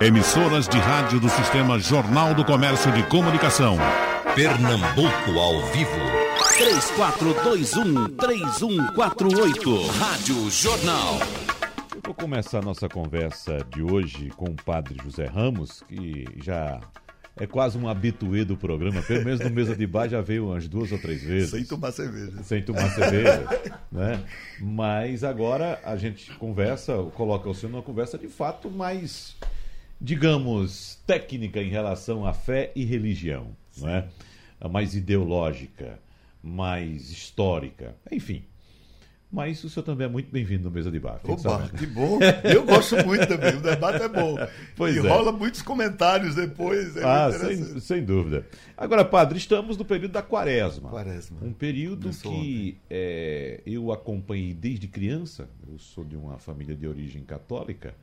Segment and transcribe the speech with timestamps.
[0.00, 3.76] Emissoras de rádio do Sistema Jornal do Comércio de Comunicação.
[4.34, 5.90] Pernambuco ao vivo.
[8.16, 9.86] 3421-3148.
[9.98, 11.18] Rádio Jornal.
[11.94, 16.80] Eu vou começar a nossa conversa de hoje com o padre José Ramos, que já
[17.36, 20.66] é quase um habituê do programa, pelo menos no mesa de bar já veio umas
[20.66, 21.50] duas ou três vezes.
[21.50, 22.42] Sem tomar cerveja.
[22.42, 23.44] Sem tomar cerveja,
[23.92, 24.24] né?
[24.58, 29.36] Mas agora a gente conversa, coloca o senhor numa conversa de fato mais
[30.00, 34.08] digamos, técnica em relação à fé e religião, não é?
[34.70, 35.98] mais ideológica,
[36.42, 38.44] mais histórica, enfim.
[39.32, 41.20] Mas o senhor também é muito bem-vindo no Mesa de Bar.
[41.22, 42.18] Opa, que bom.
[42.42, 43.54] Eu gosto muito também.
[43.54, 44.36] O debate é bom.
[44.74, 45.02] Pois e é.
[45.02, 46.96] rola muitos comentários depois.
[46.96, 48.44] É ah, sem, sem, dúvida.
[48.76, 50.90] Agora, padre, estamos no período da quaresma.
[50.90, 51.38] Quaresma.
[51.42, 55.48] Um período que é, eu acompanhei desde criança.
[55.70, 57.94] Eu sou de uma família de origem católica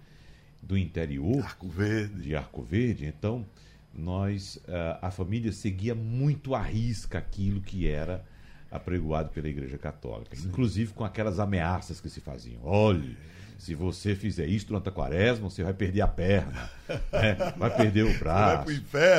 [0.62, 2.22] do interior Arco Verde.
[2.24, 3.46] de Arco Verde, então
[3.94, 4.60] nós
[5.02, 8.23] a família seguia muito à risca aquilo que era
[8.70, 10.48] apregoado pela Igreja Católica, Sim.
[10.48, 12.59] inclusive com aquelas ameaças que se faziam.
[12.64, 13.18] Olhe,
[13.58, 16.70] se você fizer isso durante a quaresma, você vai perder a perna,
[17.12, 17.53] né?
[17.58, 18.70] vai perder o braço,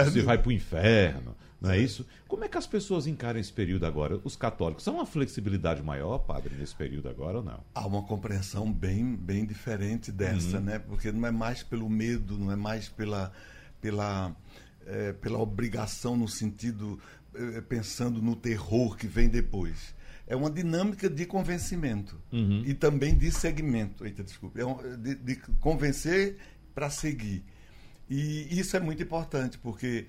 [0.04, 1.34] você vai para o inferno.
[1.60, 2.06] Não é isso?
[2.28, 4.20] Como é que as pessoas encaram esse período agora?
[4.22, 7.64] Os católicos são uma flexibilidade maior, padre, nesse período agora ou não?
[7.74, 10.64] Há uma compreensão bem, bem diferente dessa, uhum.
[10.64, 10.78] né?
[10.78, 13.32] Porque não é mais pelo medo, não é mais pela,
[13.80, 14.36] pela,
[14.86, 16.98] é, pela obrigação no sentido
[17.34, 19.94] é, pensando no terror que vem depois.
[20.28, 22.62] É uma dinâmica de convencimento uhum.
[22.64, 24.04] e também de segmento.
[24.04, 24.60] Eita, desculpa.
[24.60, 26.36] É um, de, de convencer
[26.74, 27.42] para seguir.
[28.10, 30.06] E isso é muito importante, porque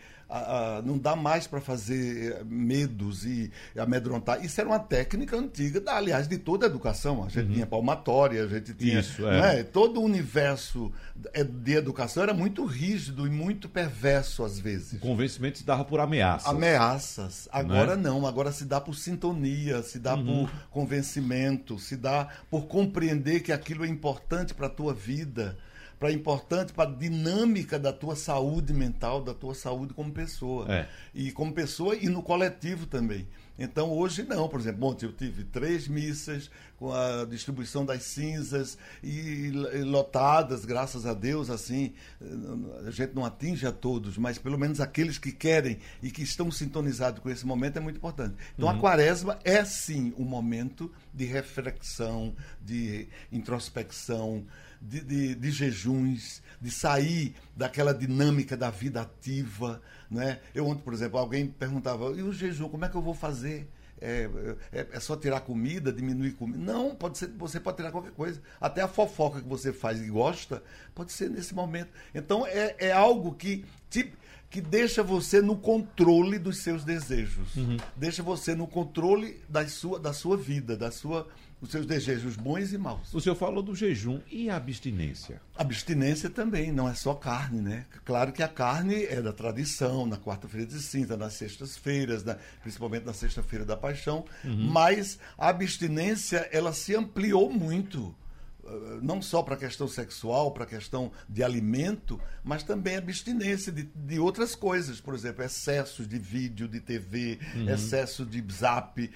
[0.85, 4.43] não dá mais para fazer eh, medos e amedrontar.
[4.45, 7.23] Isso era uma técnica antiga, da, aliás, de toda a educação.
[7.23, 7.53] A gente uhum.
[7.53, 8.99] tinha palmatória, a gente tinha.
[8.99, 9.59] Isso, é.
[9.59, 9.63] é.
[9.63, 10.91] Todo o universo
[11.33, 14.93] é, de educação era muito rígido e muito perverso, às vezes.
[14.93, 16.47] O convencimento se dava por ameaças.
[16.47, 17.49] Ameaças.
[17.51, 18.21] Agora não, é?
[18.21, 18.27] não.
[18.27, 20.45] agora se dá por sintonia, se dá uhum.
[20.45, 25.57] por convencimento, se dá por compreender que aquilo é importante para a tua vida
[25.99, 30.65] para importante para a dinâmica da tua saúde mental, da tua saúde como pessoa.
[30.73, 30.87] É.
[31.13, 33.27] E como pessoa e no coletivo também.
[33.59, 38.77] Então hoje não, por exemplo, ontem eu tive três missas com a distribuição das cinzas
[39.03, 39.51] e,
[39.83, 41.91] lotadas, graças a Deus, assim,
[42.87, 46.49] a gente não atinge a todos, mas pelo menos aqueles que querem e que estão
[46.49, 48.35] sintonizados com esse momento é muito importante.
[48.55, 48.77] Então uhum.
[48.77, 54.45] a quaresma é sim um momento de reflexão, de introspecção,
[54.81, 59.81] de, de, de, jejuns, de sair daquela dinâmica da vida ativa.
[60.09, 60.39] Né?
[60.53, 63.69] Eu ontem, por exemplo, alguém perguntava, e o jejum, como é que eu vou fazer?
[64.01, 64.29] É,
[64.71, 66.57] é, é, só tirar comida, diminuir comida.
[66.57, 68.41] Não, pode ser, você pode tirar qualquer coisa.
[68.59, 70.63] Até a fofoca que você faz e gosta,
[70.95, 71.89] pode ser nesse momento.
[72.15, 74.13] Então é, é algo que, te,
[74.49, 77.57] que deixa você no controle dos seus desejos.
[77.57, 77.75] Uhum.
[77.97, 81.27] Deixa você no controle da sua, da sua vida, da sua
[81.61, 83.13] os seus desejos bons e maus.
[83.13, 85.41] O senhor falou do jejum e a abstinência?
[85.57, 87.85] Abstinência também, não é só carne, né?
[88.05, 92.37] Claro que a carne é da tradição, na quarta-feira de cinza, nas sextas-feiras, né?
[92.61, 94.69] principalmente na sexta-feira da paixão, uhum.
[94.71, 98.15] mas a abstinência, ela se ampliou muito
[98.65, 103.71] eh, não só para a questão sexual, para a questão de alimento, mas também abstinência
[103.71, 107.69] de, de outras coisas, por exemplo, excessos de vídeo, de TV, uhum.
[107.69, 109.09] excesso de zap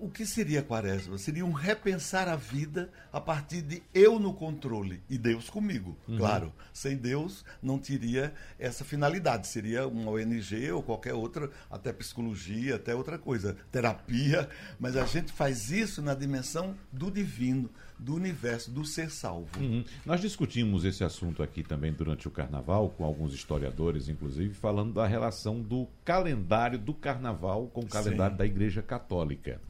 [0.00, 1.18] o que seria quaresma?
[1.18, 5.96] Seria um repensar a vida a partir de eu no controle e Deus comigo.
[6.08, 6.16] Uhum.
[6.16, 9.46] Claro, sem Deus não teria essa finalidade.
[9.46, 14.48] Seria uma ONG ou qualquer outra, até psicologia, até outra coisa, terapia.
[14.78, 19.60] Mas a gente faz isso na dimensão do divino, do universo, do ser salvo.
[19.60, 19.84] Uhum.
[20.06, 25.06] Nós discutimos esse assunto aqui também durante o carnaval, com alguns historiadores, inclusive, falando da
[25.06, 28.38] relação do calendário do carnaval com o calendário Sim.
[28.38, 29.60] da Igreja Católica.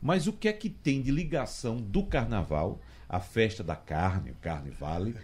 [0.00, 4.34] Mas o que é que tem de ligação do carnaval, a festa da carne, o
[4.36, 5.14] Carne Vale,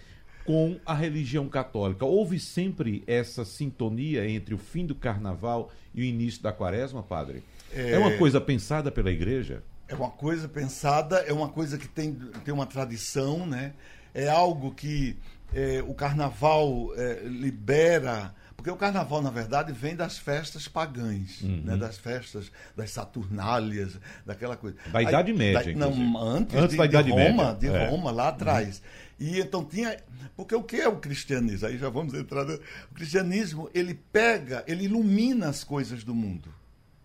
[0.45, 2.05] com a religião católica?
[2.05, 7.43] Houve sempre essa sintonia entre o fim do carnaval e o início da quaresma, padre?
[7.73, 9.63] É, é uma coisa pensada pela igreja?
[9.89, 12.15] É uma coisa pensada, é uma coisa que tem,
[12.45, 13.73] tem uma tradição, né?
[14.13, 15.17] É algo que
[15.55, 18.35] é, o carnaval é, libera
[18.67, 21.63] porque o carnaval, na verdade, vem das festas pagãs, uhum.
[21.65, 21.77] né?
[21.77, 23.93] das festas das Saturnálias,
[24.25, 24.77] daquela coisa.
[24.91, 27.71] Da Idade Média, da, Não, antes, antes de, da Idade de Roma, Média.
[27.71, 27.89] de é.
[27.89, 28.83] Roma, lá atrás.
[29.21, 29.27] Uhum.
[29.29, 29.97] E então tinha.
[30.37, 31.69] Porque o que é o cristianismo?
[31.69, 32.45] Aí já vamos entrar.
[32.45, 36.53] No, o cristianismo, ele pega, ele ilumina as coisas do mundo.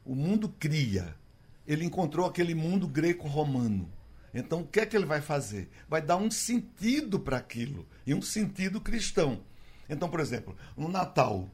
[0.03, 1.13] O mundo cria.
[1.67, 3.87] Ele encontrou aquele mundo greco-romano.
[4.33, 5.69] Então, o que é que ele vai fazer?
[5.87, 9.41] Vai dar um sentido para aquilo, e um sentido cristão.
[9.91, 11.49] Então, por exemplo, no Natal,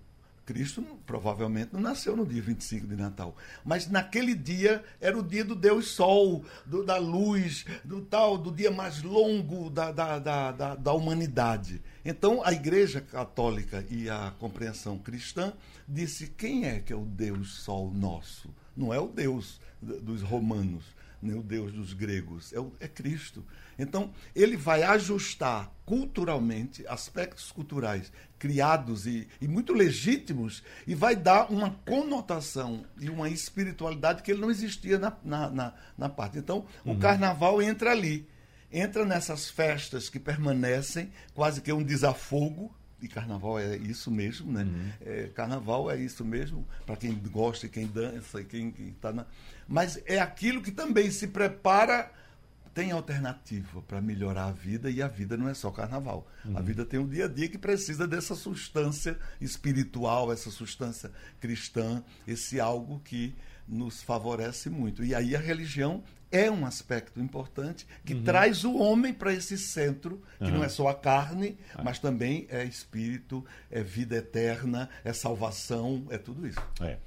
[0.46, 3.36] Cristo provavelmente não nasceu no dia 25 de Natal.
[3.66, 8.52] Mas naquele dia era o dia do Deus Sol, do, da luz, do tal, do
[8.52, 11.82] dia mais longo da, da, da, da, da humanidade.
[12.06, 15.52] Então a Igreja Católica e a compreensão cristã
[15.86, 18.50] disse: quem é que é o Deus Sol nosso?
[18.76, 20.86] Não é o Deus dos romanos,
[21.22, 23.44] nem o Deus dos gregos, é, o, é Cristo.
[23.78, 31.52] Então, ele vai ajustar culturalmente aspectos culturais criados e, e, muito legítimos e vai dar
[31.52, 36.38] uma conotação e uma espiritualidade que ele não existia na, na, na, na parte.
[36.38, 36.94] Então, uhum.
[36.94, 38.28] o carnaval entra ali.
[38.72, 44.64] Entra nessas festas que permanecem, quase que um desafogo, e carnaval é isso mesmo, né?
[44.64, 44.92] Uhum.
[45.02, 49.26] É, carnaval é isso mesmo, para quem gosta e quem dança e quem está na.
[49.68, 52.12] Mas é aquilo que também se prepara
[52.78, 56.28] tem alternativa para melhorar a vida e a vida não é só carnaval.
[56.46, 56.60] Uhum.
[56.60, 62.04] A vida tem um dia a dia que precisa dessa substância espiritual, essa substância cristã,
[62.28, 63.34] esse algo que
[63.68, 65.04] nos favorece muito.
[65.04, 68.24] E aí a religião é um aspecto importante que uhum.
[68.24, 70.52] traz o homem para esse centro, que uhum.
[70.52, 71.82] não é só a carne, é.
[71.84, 76.62] mas também é espírito, é vida eterna, é salvação, é tudo isso.
[76.80, 76.98] É.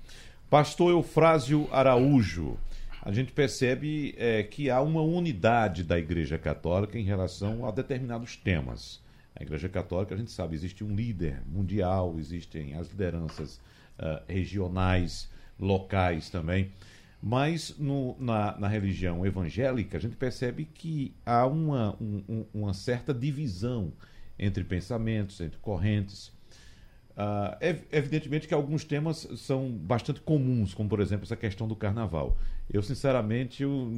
[0.50, 2.58] Pastor Eufrásio Araújo,
[3.02, 8.34] a gente percebe é, que há uma unidade da Igreja Católica em relação a determinados
[8.34, 9.00] temas.
[9.32, 13.60] A Igreja Católica, a gente sabe, existe um líder mundial, existem as lideranças
[13.96, 16.72] uh, regionais, locais também.
[17.22, 23.14] Mas no, na, na, religião evangélica, a gente percebe que há uma, um, uma certa
[23.14, 23.92] divisão
[24.36, 26.32] entre pensamentos, entre correntes.
[27.20, 32.38] Uh, evidentemente que alguns temas são bastante comuns, como por exemplo essa questão do carnaval.
[32.72, 33.90] Eu, sinceramente, eu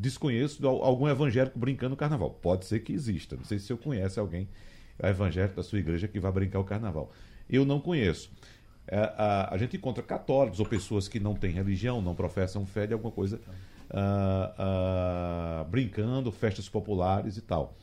[0.00, 2.30] desconheço algum evangélico brincando no carnaval.
[2.30, 3.36] Pode ser que exista.
[3.36, 4.48] Não sei se eu conhece alguém
[5.00, 7.12] evangélico da sua igreja que vai brincar o carnaval.
[7.48, 8.32] Eu não conheço.
[8.88, 12.88] É, a, a, gente encontra católicos ou pessoas que não têm religião, não professam fé
[12.88, 13.40] de alguma coisa,
[13.90, 17.76] uh, uh, brincando, festas populares e tal.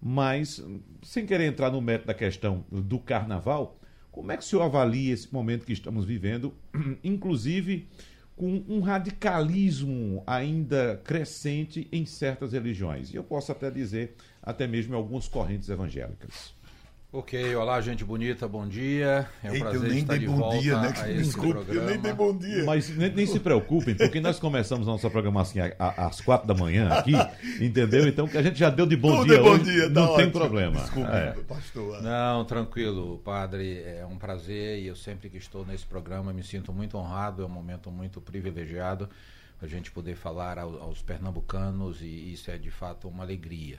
[0.00, 0.62] Mas,
[1.02, 3.78] sem querer entrar no mérito da questão do carnaval,
[4.16, 6.54] como é que o senhor avalia esse momento que estamos vivendo,
[7.04, 7.86] inclusive
[8.34, 13.12] com um radicalismo ainda crescente em certas religiões?
[13.12, 16.54] E eu posso até dizer, até mesmo em algumas correntes evangélicas.
[17.12, 19.28] Ok, olá gente bonita, bom dia.
[19.42, 20.92] É um Eita, prazer eu nem estar dei de bom volta dia, né?
[20.96, 21.80] a esse Desculpe, programa.
[21.80, 22.64] Eu nem dei bom dia.
[22.64, 26.88] Mas nem, nem, se preocupem, porque nós começamos a nossa programação às quatro da manhã
[26.88, 27.12] aqui,
[27.60, 28.08] entendeu?
[28.08, 29.36] Então que a gente já deu de bom Tudo dia.
[29.36, 30.80] É bom dia, não tá tem problema.
[30.80, 31.32] Desculpe, é.
[31.46, 32.02] pastor.
[32.02, 33.82] Não, tranquilo, padre.
[33.82, 37.40] É um prazer e eu sempre que estou nesse programa me sinto muito honrado.
[37.40, 39.08] É um momento muito privilegiado
[39.62, 43.78] a gente poder falar aos, aos pernambucanos e isso é de fato uma alegria.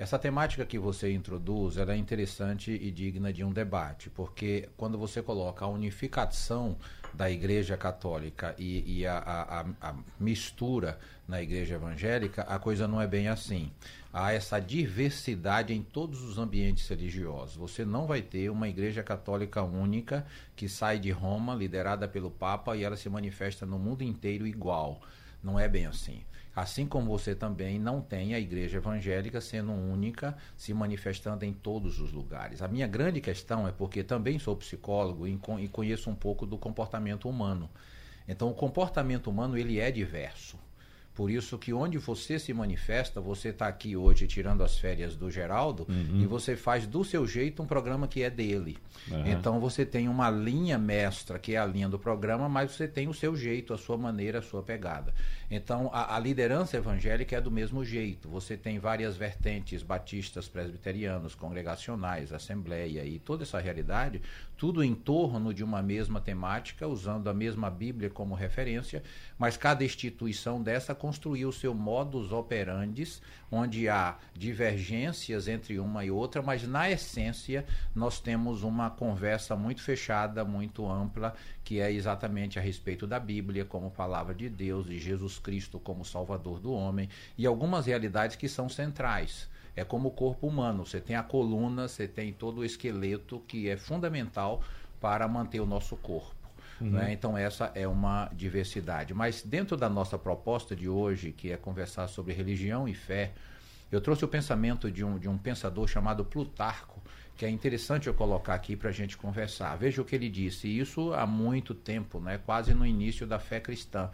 [0.00, 5.20] Essa temática que você introduz é interessante e digna de um debate, porque quando você
[5.20, 6.78] coloca a unificação
[7.12, 9.60] da Igreja Católica e, e a, a,
[9.90, 10.98] a, mistura
[11.28, 13.70] na Igreja Evangélica, a coisa não é bem assim.
[14.10, 17.56] Há essa diversidade em todos os ambientes religiosos.
[17.56, 20.26] Você não vai ter uma Igreja Católica única
[20.56, 25.02] que sai de Roma, liderada pelo Papa, e ela se manifesta no mundo inteiro igual.
[25.44, 26.22] Não é bem assim.
[26.54, 32.00] Assim como você também não tem a igreja evangélica sendo única, se manifestando em todos
[32.00, 32.60] os lugares.
[32.60, 37.28] A minha grande questão é porque também sou psicólogo e conheço um pouco do comportamento
[37.28, 37.70] humano.
[38.26, 40.58] Então, o comportamento humano ele é diverso.
[41.20, 45.30] Por isso que onde você se manifesta, você está aqui hoje tirando as férias do
[45.30, 46.22] Geraldo uhum.
[46.22, 48.78] e você faz do seu jeito um programa que é dele.
[49.10, 49.26] Uhum.
[49.26, 53.06] Então você tem uma linha mestra, que é a linha do programa, mas você tem
[53.06, 55.12] o seu jeito, a sua maneira, a sua pegada.
[55.50, 58.26] Então a, a liderança evangélica é do mesmo jeito.
[58.30, 64.22] Você tem várias vertentes batistas, presbiterianos, congregacionais, assembleia e toda essa realidade,
[64.60, 69.02] tudo em torno de uma mesma temática, usando a mesma Bíblia como referência,
[69.38, 73.08] mas cada instituição dessa construiu seu modus operandi,
[73.50, 77.64] onde há divergências entre uma e outra, mas na essência
[77.94, 83.64] nós temos uma conversa muito fechada, muito ampla, que é exatamente a respeito da Bíblia
[83.64, 88.46] como palavra de Deus e Jesus Cristo como Salvador do homem e algumas realidades que
[88.46, 89.48] são centrais.
[89.76, 93.68] É como o corpo humano, você tem a coluna, você tem todo o esqueleto que
[93.68, 94.62] é fundamental
[95.00, 96.34] para manter o nosso corpo.
[96.80, 96.90] Uhum.
[96.90, 97.12] Né?
[97.12, 99.12] Então, essa é uma diversidade.
[99.12, 103.32] Mas dentro da nossa proposta de hoje, que é conversar sobre religião e fé,
[103.92, 107.00] eu trouxe o pensamento de um, de um pensador chamado Plutarco,
[107.36, 109.76] que é interessante eu colocar aqui para a gente conversar.
[109.76, 112.38] Veja o que ele disse, isso há muito tempo, né?
[112.38, 114.10] quase no início da fé cristã.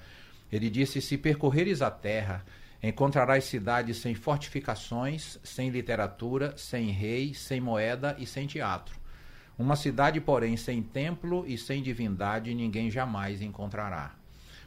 [0.50, 2.44] Ele disse: Se percorreres a terra,
[2.82, 8.98] encontrarás cidades sem fortificações, sem literatura, sem rei, sem moeda e sem teatro
[9.58, 14.14] Uma cidade, porém, sem templo e sem divindade ninguém jamais encontrará.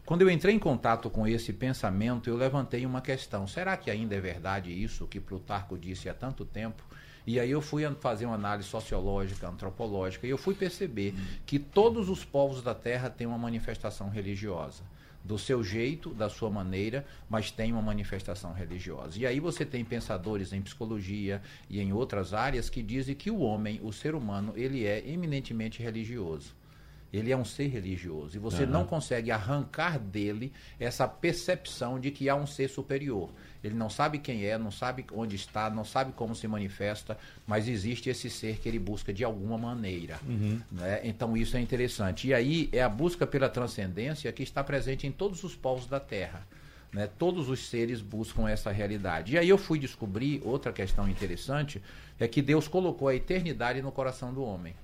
[0.06, 4.16] Quando eu entrei em contato com esse pensamento, eu levantei uma questão: será que ainda
[4.16, 6.84] é verdade isso que Plutarco disse há tanto tempo?
[7.28, 11.13] E aí eu fui fazer uma análise sociológica, antropológica, e eu fui perceber
[11.46, 14.82] que todos os povos da Terra têm uma manifestação religiosa
[15.24, 19.20] do seu jeito, da sua maneira, mas tem uma manifestação religiosa.
[19.20, 23.40] E aí você tem pensadores em psicologia e em outras áreas que dizem que o
[23.40, 26.59] homem, o ser humano, ele é eminentemente religioso.
[27.12, 28.70] Ele é um ser religioso e você uhum.
[28.70, 33.30] não consegue arrancar dele essa percepção de que há um ser superior.
[33.63, 37.68] Ele não sabe quem é, não sabe onde está, não sabe como se manifesta, mas
[37.68, 40.20] existe esse ser que ele busca de alguma maneira.
[40.25, 40.62] Uhum.
[40.72, 41.01] Né?
[41.04, 42.28] Então isso é interessante.
[42.28, 46.00] E aí é a busca pela transcendência que está presente em todos os povos da
[46.00, 46.48] Terra.
[46.94, 47.08] Né?
[47.18, 49.34] Todos os seres buscam essa realidade.
[49.34, 51.82] E aí eu fui descobrir outra questão interessante,
[52.20, 54.75] é que Deus colocou a eternidade no coração do homem.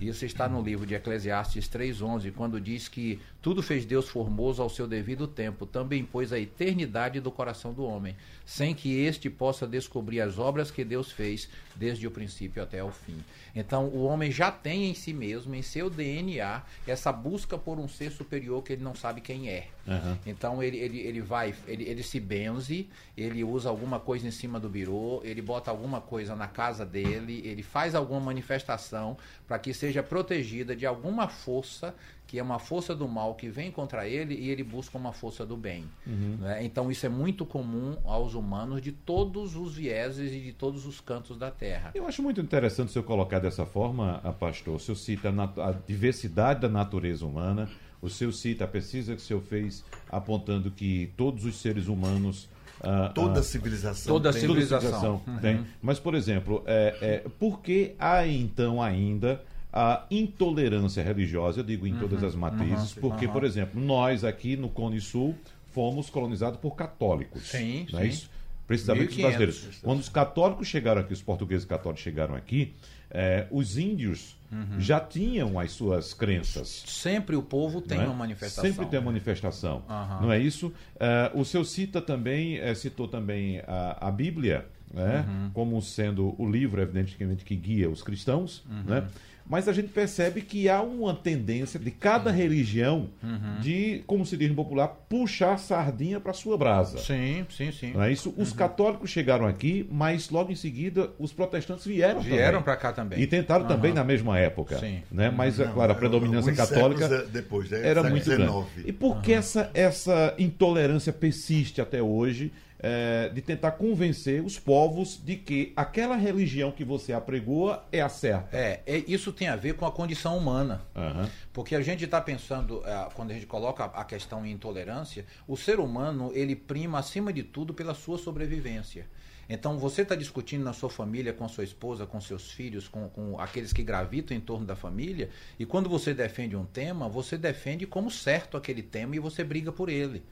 [0.00, 4.68] Isso está no livro de Eclesiastes 3:11, quando diz que tudo fez Deus formoso ao
[4.68, 9.66] seu devido tempo, também pôs a eternidade do coração do homem, sem que este possa
[9.66, 13.16] descobrir as obras que Deus fez desde o princípio até o fim.
[13.54, 17.88] Então, o homem já tem em si mesmo, em seu DNA, essa busca por um
[17.88, 19.68] ser superior que ele não sabe quem é.
[19.86, 20.18] Uhum.
[20.26, 24.60] Então, ele, ele, ele vai, ele, ele se benze, ele usa alguma coisa em cima
[24.60, 29.16] do birô, ele bota alguma coisa na casa dele, ele faz alguma manifestação
[29.46, 31.94] para que seja protegida de alguma força
[32.28, 35.46] que é uma força do mal que vem contra ele e ele busca uma força
[35.46, 35.86] do bem.
[36.06, 36.36] Uhum.
[36.40, 36.62] Né?
[36.62, 41.00] Então isso é muito comum aos humanos de todos os vieses e de todos os
[41.00, 41.92] cantos da Terra.
[41.94, 44.76] Eu acho muito interessante o senhor colocar dessa forma, pastor.
[44.76, 47.66] O senhor cita a, a diversidade da natureza humana,
[48.02, 52.46] o senhor cita a pesquisa que o senhor fez apontando que todos os seres humanos
[52.82, 54.40] ah, toda ah, civilização toda tem.
[54.42, 55.38] civilização, uhum.
[55.38, 55.66] tem.
[55.80, 59.42] Mas, por exemplo, é, é, por que há então ainda
[59.78, 63.32] a intolerância religiosa, eu digo em uhum, todas as matrizes, uhum, porque, uhum.
[63.32, 65.36] por exemplo, nós aqui no Cone Sul
[65.72, 67.44] fomos colonizados por católicos.
[67.44, 68.08] Sim, não é sim.
[68.08, 68.30] isso?
[68.66, 69.78] Precisamente os brasileiros.
[69.80, 72.74] Quando os católicos chegaram aqui, os portugueses católicos chegaram aqui,
[73.08, 74.80] eh, os índios uhum.
[74.80, 76.82] já tinham as suas crenças.
[76.84, 78.04] Sempre o povo tem é?
[78.04, 78.68] uma manifestação.
[78.68, 79.84] Sempre tem uma manifestação.
[79.88, 80.22] Uhum.
[80.22, 80.66] Não é isso?
[80.96, 85.24] Uh, o seu cita também, citou também a, a Bíblia, né?
[85.28, 85.50] Uhum.
[85.54, 88.64] como sendo o livro, evidentemente, que guia os cristãos.
[88.84, 89.06] Né?
[89.48, 93.60] Mas a gente percebe que há uma tendência de cada religião uhum.
[93.60, 96.98] de, como se diz no popular, puxar sardinha para sua brasa.
[96.98, 97.92] Sim, sim, sim.
[97.92, 98.34] Não é isso?
[98.36, 98.56] Os uhum.
[98.56, 103.20] católicos chegaram aqui, mas logo em seguida os protestantes vieram Vieram para cá também.
[103.20, 103.68] E tentaram uhum.
[103.68, 104.78] também na mesma época.
[104.78, 105.02] Sim.
[105.10, 105.30] Né?
[105.30, 107.86] Mas, é Não, é claro, a predominância católica depois, né?
[107.86, 108.66] era muito grande.
[108.84, 112.52] E por que essa, essa intolerância persiste até hoje?
[112.80, 118.08] É, de tentar convencer os povos de que aquela religião que você apregoa é a
[118.08, 118.56] certa.
[118.56, 120.82] É, é isso tem a ver com a condição humana.
[120.94, 121.28] Uhum.
[121.52, 125.56] Porque a gente está pensando, é, quando a gente coloca a questão em intolerância, o
[125.56, 129.06] ser humano ele prima acima de tudo pela sua sobrevivência.
[129.48, 133.08] Então você está discutindo na sua família, com a sua esposa, com seus filhos, com,
[133.08, 137.38] com, aqueles que gravitam em torno da família, e quando você defende um tema, você
[137.38, 140.22] defende como certo aquele tema e você briga por ele.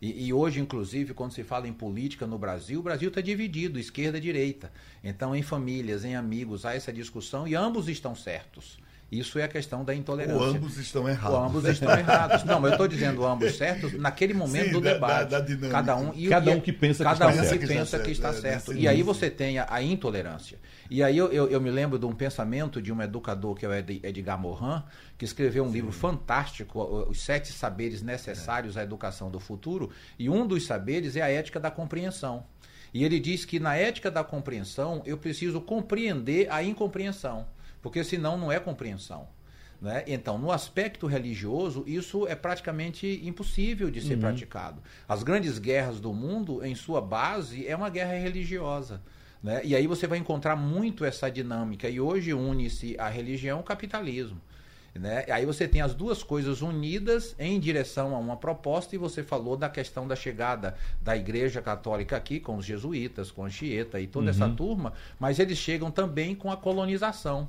[0.00, 3.78] E, e, hoje, inclusive, quando se fala em política no Brasil, o Brasil está dividido,
[3.78, 4.72] esquerda e direita.
[5.02, 8.78] Então, em famílias, em amigos, há essa discussão e ambos estão certos.
[9.18, 10.42] Isso é a questão da intolerância.
[10.42, 11.38] Ou ambos estão errados.
[11.38, 12.44] Ou ambos estão errados.
[12.44, 15.30] Não, mas eu estou dizendo ambos certos naquele momento Sim, do da, debate.
[15.30, 17.78] Da, da cada um, e, cada um que pensa cada que um está que certo.
[17.78, 18.72] pensa que está é, certo.
[18.72, 20.58] E aí você tem a, a intolerância.
[20.90, 23.68] E aí eu, eu, eu, me lembro de um pensamento de um educador que é
[23.68, 24.82] o Edgar Morin,
[25.16, 25.74] que escreveu um Sim.
[25.74, 28.80] livro fantástico, Os Sete Saberes Necessários é.
[28.80, 32.44] à Educação do Futuro, e um dos saberes é a ética da compreensão.
[32.92, 37.46] E ele diz que na ética da compreensão eu preciso compreender a incompreensão
[37.84, 39.28] porque senão não é compreensão.
[39.78, 40.04] Né?
[40.06, 44.20] Então, no aspecto religioso, isso é praticamente impossível de ser uhum.
[44.20, 44.82] praticado.
[45.06, 49.02] As grandes guerras do mundo, em sua base, é uma guerra religiosa.
[49.42, 49.60] Né?
[49.64, 51.86] E aí você vai encontrar muito essa dinâmica.
[51.86, 54.40] E hoje une-se a religião ao capitalismo.
[54.94, 55.26] Né?
[55.28, 59.58] Aí você tem as duas coisas unidas em direção a uma proposta, e você falou
[59.58, 64.06] da questão da chegada da Igreja Católica aqui, com os jesuítas, com a Anchieta e
[64.06, 64.30] toda uhum.
[64.30, 67.46] essa turma, mas eles chegam também com a colonização.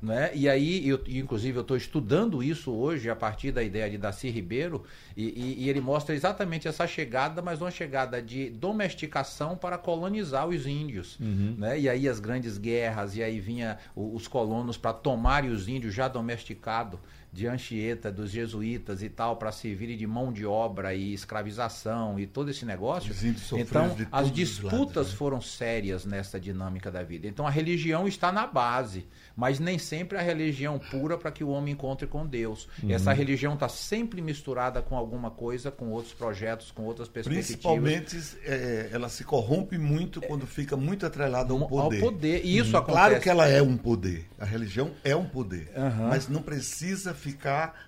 [0.00, 0.30] Né?
[0.32, 4.30] E aí, eu, inclusive, eu estou estudando isso hoje a partir da ideia de Daci
[4.30, 4.84] Ribeiro,
[5.16, 10.46] e, e, e, ele mostra exatamente essa chegada, mas uma chegada de domesticação para colonizar
[10.46, 11.18] os índios.
[11.18, 11.56] Uhum.
[11.58, 11.80] Né?
[11.80, 16.06] E aí as grandes guerras, e aí vinha os colonos para tomarem os índios já
[16.06, 17.00] domesticados
[17.38, 22.26] de Anchieta, dos jesuítas e tal, para servirem de mão de obra e escravização e
[22.26, 23.14] todo esse negócio.
[23.56, 25.16] Então, as disputas lados, né?
[25.16, 27.28] foram sérias nessa dinâmica da vida.
[27.28, 31.48] Então, a religião está na base, mas nem sempre a religião pura para que o
[31.48, 32.68] homem encontre com Deus.
[32.82, 32.90] Uhum.
[32.90, 37.46] Essa religião está sempre misturada com alguma coisa, com outros projetos, com outras perspectivas.
[37.46, 42.02] Principalmente é, ela se corrompe muito quando fica muito atrelada ao poder.
[42.02, 42.44] Ao poder.
[42.44, 42.78] E isso uhum.
[42.78, 42.98] acontece.
[42.98, 44.26] Claro que ela é um poder.
[44.40, 45.70] A religião é um poder.
[45.76, 46.08] Uhum.
[46.08, 47.27] Mas não precisa ficar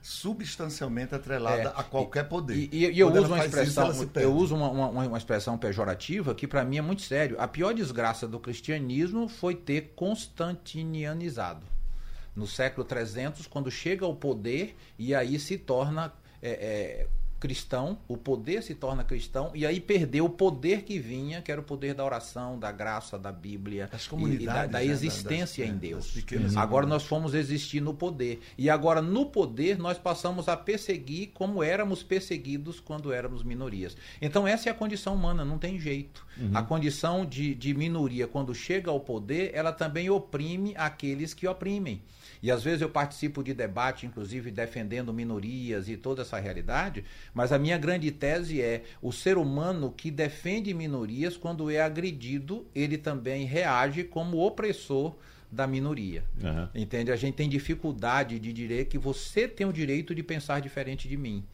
[0.02, 1.80] substancialmente atrelada é.
[1.80, 2.56] a qualquer poder.
[2.56, 6.35] E, e, e eu uso uma expressão, isso, eu uso uma, uma, uma expressão pejorativa
[6.35, 7.37] que para mim é muito sério.
[7.38, 11.66] A pior desgraça do cristianismo foi ter constantinianizado.
[12.35, 17.06] No século 300, quando chega ao poder e aí se torna é, é,
[17.40, 21.61] cristão, o poder se torna cristão, e aí perdeu o poder que vinha, que era
[21.61, 25.78] o poder da oração, da graça, da Bíblia, e, e da, da, existência das, em
[25.78, 26.14] Deus.
[26.54, 28.40] Agora nós fomos existir no poder.
[28.59, 33.97] E agora, no poder, nós passamos a perseguir como éramos perseguidos quando éramos minorias.
[34.20, 36.26] Então, essa é a condição humana, não tem jeito.
[36.37, 36.50] Uhum.
[36.52, 42.02] A condição de, de minoria, quando chega ao poder, ela também oprime aqueles que oprimem.
[42.42, 47.04] E às vezes eu participo de debate, inclusive defendendo minorias e toda essa realidade,
[47.35, 52.66] mas a minha grande tese é o ser humano que defende minorias, quando é agredido,
[52.75, 55.14] ele também reage como opressor
[55.50, 56.25] da minoria.
[56.42, 56.68] Uhum.
[56.75, 57.11] Entende?
[57.11, 61.16] A gente tem dificuldade de dizer que você tem o direito de pensar diferente de
[61.16, 61.44] mim.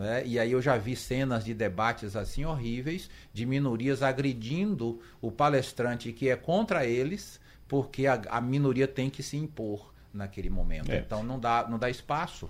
[0.00, 0.26] É?
[0.26, 6.12] E aí eu já vi cenas de debates assim horríveis, de minorias agredindo o palestrante
[6.12, 10.90] que é contra eles, porque a, a minoria tem que se impor naquele momento.
[10.90, 10.98] É.
[10.98, 12.48] Então não dá, não dá espaço.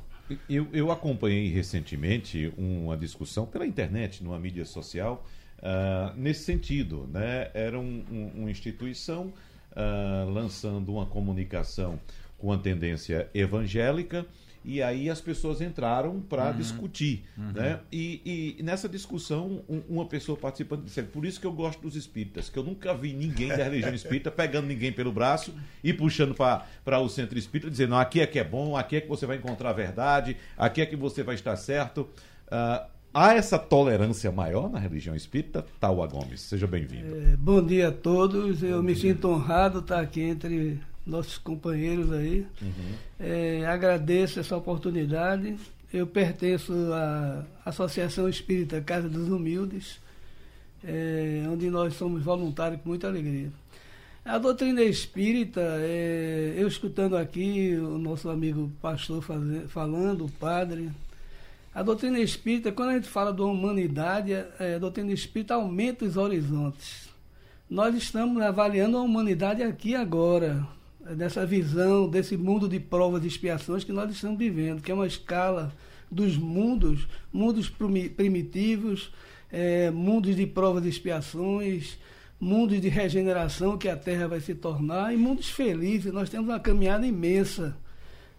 [0.48, 5.24] Eu, eu acompanhei recentemente uma discussão pela internet, numa mídia social,
[5.58, 7.08] uh, nesse sentido.
[7.10, 7.50] Né?
[7.54, 9.32] Era um, um, uma instituição
[9.72, 11.98] uh, lançando uma comunicação
[12.36, 14.26] com a tendência evangélica
[14.68, 16.58] e aí as pessoas entraram para uhum.
[16.58, 17.24] discutir.
[17.38, 17.52] Uhum.
[17.52, 17.80] Né?
[17.90, 21.96] E, e, nessa discussão, um, uma pessoa participando disse: por isso que eu gosto dos
[21.96, 26.34] espíritas, que eu nunca vi ninguém da religião espírita pegando ninguém pelo braço e puxando
[26.34, 29.24] para o centro espírita, dizendo: não, aqui é que é bom, aqui é que você
[29.24, 32.02] vai encontrar a verdade, aqui é que você vai estar certo.
[32.48, 35.64] Uh, há essa tolerância maior na religião espírita?
[35.80, 37.16] Taua Gomes, seja bem-vindo.
[37.16, 39.14] É, bom dia a todos, eu bom me dia.
[39.14, 42.46] sinto honrado estar aqui entre nossos companheiros aí.
[42.60, 42.94] Uhum.
[43.18, 45.56] É, agradeço essa oportunidade.
[45.92, 49.98] Eu pertenço à Associação Espírita Casa dos Humildes,
[50.84, 53.50] é, onde nós somos voluntários com muita alegria.
[54.24, 60.90] A doutrina espírita, é, eu escutando aqui o nosso amigo pastor fazer, falando, o padre,
[61.74, 66.18] a doutrina espírita, quando a gente fala da humanidade, é, a doutrina espírita aumenta os
[66.18, 67.08] horizontes.
[67.70, 70.66] Nós estamos avaliando a humanidade aqui agora,
[71.16, 75.06] dessa visão, desse mundo de provas e expiações que nós estamos vivendo, que é uma
[75.06, 75.72] escala
[76.10, 79.12] dos mundos, mundos primitivos,
[79.50, 81.98] é, mundos de provas e expiações,
[82.40, 86.12] mundos de regeneração que a Terra vai se tornar e mundos felizes.
[86.12, 87.76] Nós temos uma caminhada imensa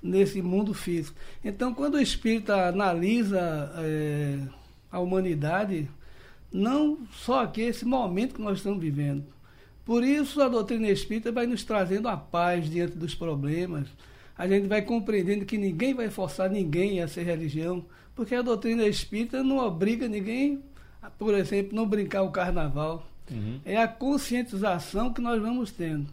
[0.01, 1.17] nesse mundo físico.
[1.43, 4.39] Então, quando o Espírito analisa é,
[4.91, 5.89] a humanidade,
[6.51, 9.25] não só aqui esse momento que nós estamos vivendo,
[9.89, 13.87] por isso, a doutrina espírita vai nos trazendo a paz diante dos problemas.
[14.37, 18.85] A gente vai compreendendo que ninguém vai forçar ninguém a ser religião, porque a doutrina
[18.85, 20.61] espírita não obriga ninguém,
[21.01, 23.03] a, por exemplo, não brincar o carnaval.
[23.31, 23.61] Uhum.
[23.65, 26.05] É a conscientização que nós vamos tendo.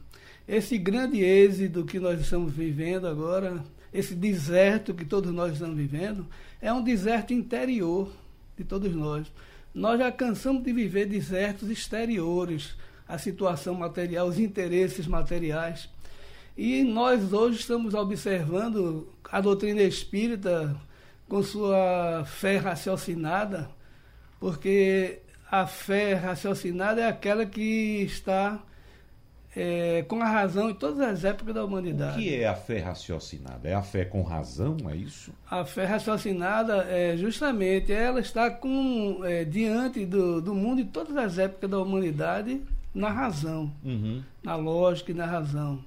[0.49, 3.62] Esse grande êxito que nós estamos vivendo agora,
[3.93, 6.27] esse deserto que todos nós estamos vivendo,
[6.62, 8.11] é um deserto interior
[8.57, 9.31] de todos nós.
[9.75, 12.75] Nós já cansamos de viver desertos exteriores
[13.09, 15.88] a situação material, os interesses materiais.
[16.57, 20.75] E nós hoje estamos observando a doutrina espírita
[21.29, 23.69] com sua fé raciocinada,
[24.40, 28.62] porque a fé raciocinada é aquela que está
[29.55, 32.19] é, com a razão em todas as épocas da humanidade.
[32.19, 33.69] O que é a fé raciocinada?
[33.69, 35.33] É a fé com razão, é isso?
[35.51, 41.16] A fé raciocinada é justamente ela está com é, diante do, do mundo em todas
[41.16, 42.62] as épocas da humanidade
[42.97, 44.23] na razão, uhum.
[44.43, 45.85] na lógica e na razão.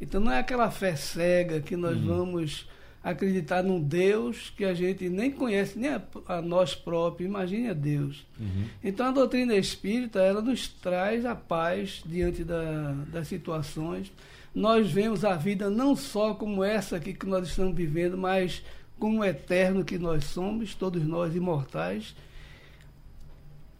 [0.00, 2.06] Então não é aquela fé cega que nós uhum.
[2.06, 2.68] vamos
[3.02, 7.72] acreditar num Deus que a gente nem conhece, nem a, a nós próprios, imagine a
[7.72, 8.26] Deus.
[8.38, 8.64] Uhum.
[8.82, 14.12] Então a doutrina espírita, ela nos traz a paz diante da, das situações.
[14.52, 18.62] Nós vemos a vida não só como essa aqui que nós estamos vivendo, mas
[18.98, 22.14] como o eterno que nós somos, todos nós imortais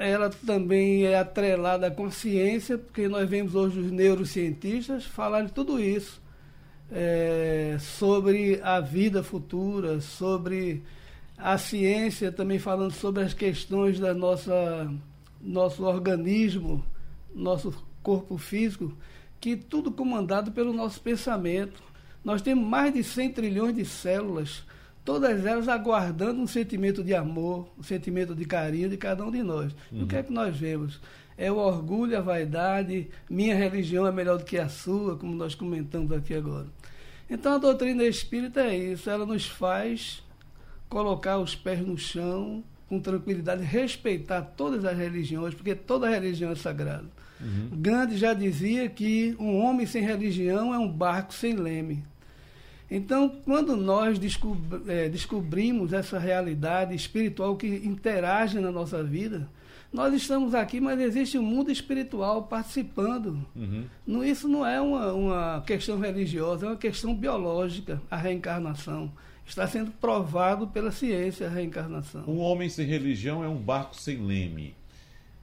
[0.01, 6.23] ela também é atrelada à consciência, porque nós vemos hoje os neurocientistas falarem tudo isso
[6.91, 10.83] é, sobre a vida futura, sobre
[11.37, 14.91] a ciência também falando sobre as questões da nossa
[15.39, 16.83] nosso organismo,
[17.35, 18.95] nosso corpo físico,
[19.39, 21.83] que tudo comandado pelo nosso pensamento.
[22.25, 24.65] Nós temos mais de 100 trilhões de células,
[25.05, 29.43] todas elas aguardando um sentimento de amor, um sentimento de carinho de cada um de
[29.43, 29.73] nós.
[29.91, 30.01] Uhum.
[30.01, 31.01] E o que é que nós vemos?
[31.37, 35.55] É o orgulho, a vaidade, minha religião é melhor do que a sua, como nós
[35.55, 36.67] comentamos aqui agora.
[37.29, 40.23] Então a doutrina espírita é isso, ela nos faz
[40.89, 46.57] colocar os pés no chão com tranquilidade, respeitar todas as religiões, porque toda religião é
[46.57, 47.07] sagrada.
[47.41, 47.71] Uhum.
[47.81, 52.05] Gandhi já dizia que um homem sem religião é um barco sem leme.
[52.91, 54.19] Então, quando nós
[54.89, 59.49] é, descobrimos essa realidade espiritual que interage na nossa vida,
[59.93, 63.47] nós estamos aqui, mas existe um mundo espiritual participando.
[63.55, 63.85] Uhum.
[64.05, 69.13] Não, isso não é uma, uma questão religiosa, é uma questão biológica, a reencarnação.
[69.47, 72.25] Está sendo provado pela ciência a reencarnação.
[72.27, 74.75] Um homem sem religião é um barco sem leme.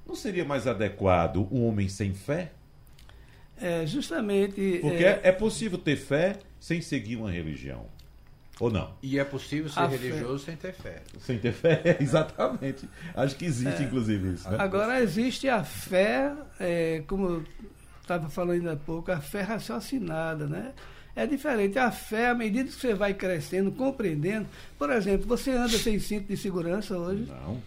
[0.06, 2.52] Não seria mais adequado um homem sem fé?
[3.60, 4.80] É, justamente.
[4.82, 7.86] Porque é, é possível ter fé sem seguir uma religião.
[8.60, 8.94] Ou não?
[9.02, 10.52] E é possível ser a religioso fé.
[10.52, 11.02] sem ter fé.
[11.22, 12.90] Sem ter fé, exatamente.
[13.16, 13.86] Acho que existe, é.
[13.86, 14.50] inclusive, isso.
[14.50, 14.58] Né?
[14.60, 17.46] Agora, existe a fé, é, como eu
[18.02, 20.74] estava falando há pouco, a fé raciocinada, né?
[21.16, 21.80] É diferente.
[21.80, 24.46] A fé, à medida que você vai crescendo, compreendendo.
[24.78, 27.28] Por exemplo, você anda sem cinto de segurança hoje?
[27.30, 27.62] Não.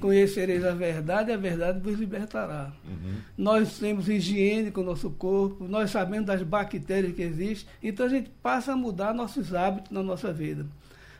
[0.00, 2.72] Conhecereis a verdade e a verdade vos libertará.
[2.84, 3.16] Uhum.
[3.36, 8.08] Nós temos higiene com o nosso corpo, nós sabemos das bactérias que existem, então a
[8.08, 10.66] gente passa a mudar nossos hábitos na nossa vida.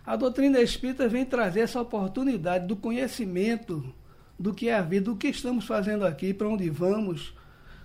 [0.07, 3.93] A doutrina espírita vem trazer essa oportunidade do conhecimento
[4.39, 7.35] do que é a vida, do que estamos fazendo aqui, para onde vamos,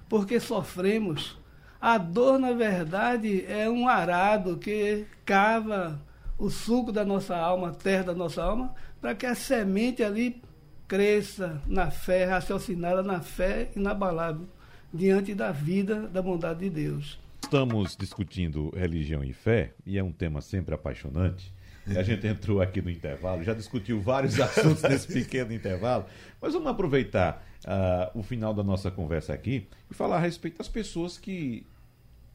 [0.08, 1.38] porque sofremos.
[1.82, 6.00] A dor, na verdade, é um arado que cava
[6.38, 10.42] o suco da nossa alma, a terra da nossa alma, para que a semente ali
[10.88, 14.48] cresça na fé, raciocinada na fé inabalável,
[14.94, 17.20] diante da vida, da bondade de Deus.
[17.42, 21.54] Estamos discutindo religião e fé, e é um tema sempre apaixonante.
[21.88, 26.06] A gente entrou aqui no intervalo, já discutiu vários assuntos nesse pequeno intervalo,
[26.42, 30.70] mas vamos aproveitar uh, o final da nossa conversa aqui e falar a respeito das
[30.70, 31.66] pessoas que,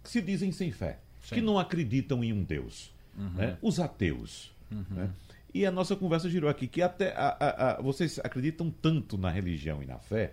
[0.04, 1.36] que se dizem sem fé, Sim.
[1.36, 2.92] que não acreditam em um Deus.
[3.16, 3.30] Uhum.
[3.30, 3.56] Né?
[3.62, 4.52] Os ateus.
[4.70, 4.84] Uhum.
[4.90, 5.10] Né?
[5.52, 9.30] E a nossa conversa girou aqui que até a, a, a, vocês acreditam tanto na
[9.30, 10.32] religião e na fé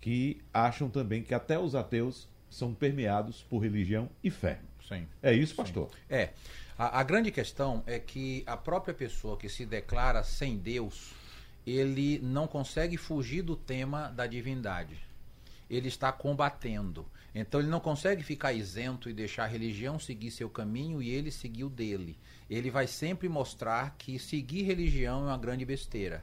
[0.00, 4.60] que acham também que até os ateus são permeados por religião e fé.
[4.86, 5.06] Sim.
[5.22, 5.88] É isso, pastor?
[5.88, 5.96] Sim.
[6.08, 6.30] É.
[6.78, 11.12] A, a, grande questão é que a própria pessoa que se declara sem Deus,
[11.66, 14.96] ele não consegue fugir do tema da divindade.
[15.68, 17.06] Ele está combatendo.
[17.34, 21.30] Então ele não consegue ficar isento e deixar a religião seguir seu caminho e ele
[21.30, 26.22] seguir o dele ele vai sempre mostrar que seguir religião é uma grande besteira.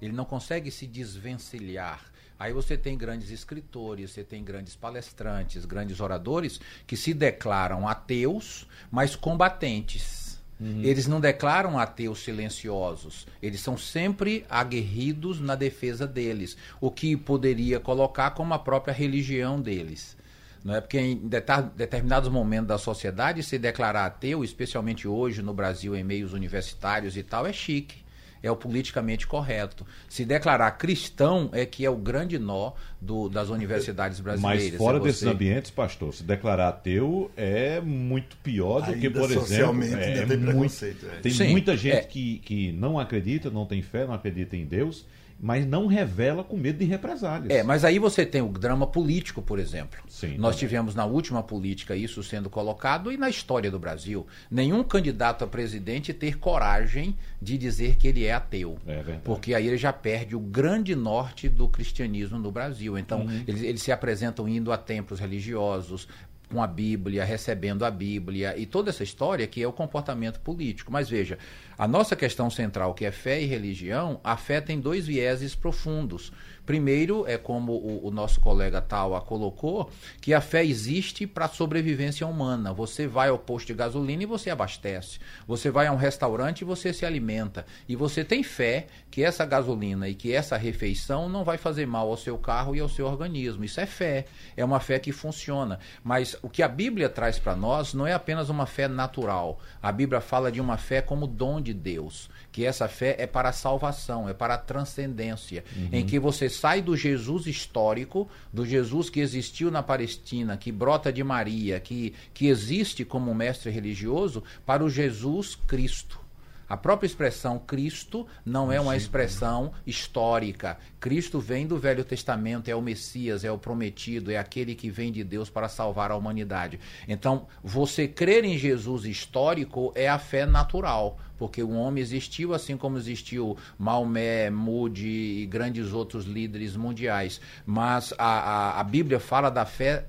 [0.00, 2.12] Ele não consegue se desvencilhar.
[2.38, 8.66] Aí você tem grandes escritores, você tem grandes palestrantes, grandes oradores que se declaram ateus,
[8.90, 10.23] mas combatentes.
[10.60, 10.82] Uhum.
[10.82, 17.80] Eles não declaram ateus silenciosos, eles são sempre aguerridos na defesa deles, o que poderia
[17.80, 20.16] colocar como a própria religião deles.
[20.64, 21.28] Não é porque em
[21.76, 27.22] determinados momentos da sociedade se declarar ateu, especialmente hoje no Brasil em meios universitários e
[27.22, 28.03] tal, é chique.
[28.44, 29.86] É o politicamente correto.
[30.08, 34.70] Se declarar cristão é que é o grande nó do, das universidades brasileiras.
[34.72, 35.06] Mas fora é você...
[35.06, 39.82] desses ambientes, pastor, se declarar ateu é muito pior do Ainda que, por exemplo.
[39.82, 41.20] É, tem muito, é.
[41.22, 42.02] Tem Sim, muita gente é.
[42.02, 45.06] que, que não acredita, não tem fé, não acredita em Deus
[45.40, 47.50] mas não revela com medo de represálias.
[47.50, 49.98] É, mas aí você tem o drama político, por exemplo.
[50.08, 50.58] Sim, Nós também.
[50.58, 54.26] tivemos na última política isso sendo colocado e na história do Brasil.
[54.50, 58.78] Nenhum candidato a presidente ter coragem de dizer que ele é ateu.
[58.86, 59.20] É verdade.
[59.24, 62.96] Porque aí ele já perde o grande norte do cristianismo no Brasil.
[62.96, 63.44] Então, uhum.
[63.46, 66.08] eles, eles se apresentam indo a templos religiosos,
[66.50, 70.92] com a Bíblia, recebendo a Bíblia e toda essa história que é o comportamento político.
[70.92, 71.38] Mas veja,
[71.76, 76.32] a nossa questão central, que é fé e religião, a fé tem dois vieses profundos.
[76.66, 81.48] Primeiro, é como o, o nosso colega Tawa colocou, que a fé existe para a
[81.48, 82.72] sobrevivência humana.
[82.72, 85.18] Você vai ao posto de gasolina e você abastece.
[85.46, 87.66] Você vai a um restaurante e você se alimenta.
[87.88, 92.08] E você tem fé que essa gasolina e que essa refeição não vai fazer mal
[92.08, 93.64] ao seu carro e ao seu organismo.
[93.64, 94.24] Isso é fé.
[94.56, 95.78] É uma fé que funciona.
[96.02, 99.60] Mas o que a Bíblia traz para nós não é apenas uma fé natural.
[99.82, 103.48] A Bíblia fala de uma fé como dom de Deus que essa fé é para
[103.48, 105.88] a salvação, é para a transcendência, uhum.
[105.90, 111.12] em que você sai do Jesus histórico, do Jesus que existiu na Palestina, que brota
[111.12, 116.23] de Maria, que, que existe como mestre religioso, para o Jesus Cristo.
[116.68, 120.78] A própria expressão Cristo não é uma expressão histórica.
[120.98, 125.12] Cristo vem do Velho Testamento, é o Messias, é o prometido, é aquele que vem
[125.12, 126.80] de Deus para salvar a humanidade.
[127.06, 132.76] Então, você crer em Jesus histórico é a fé natural, porque o homem existiu assim
[132.76, 137.40] como existiu Maomé, Moody e grandes outros líderes mundiais.
[137.66, 140.06] Mas a, a, a Bíblia fala da fé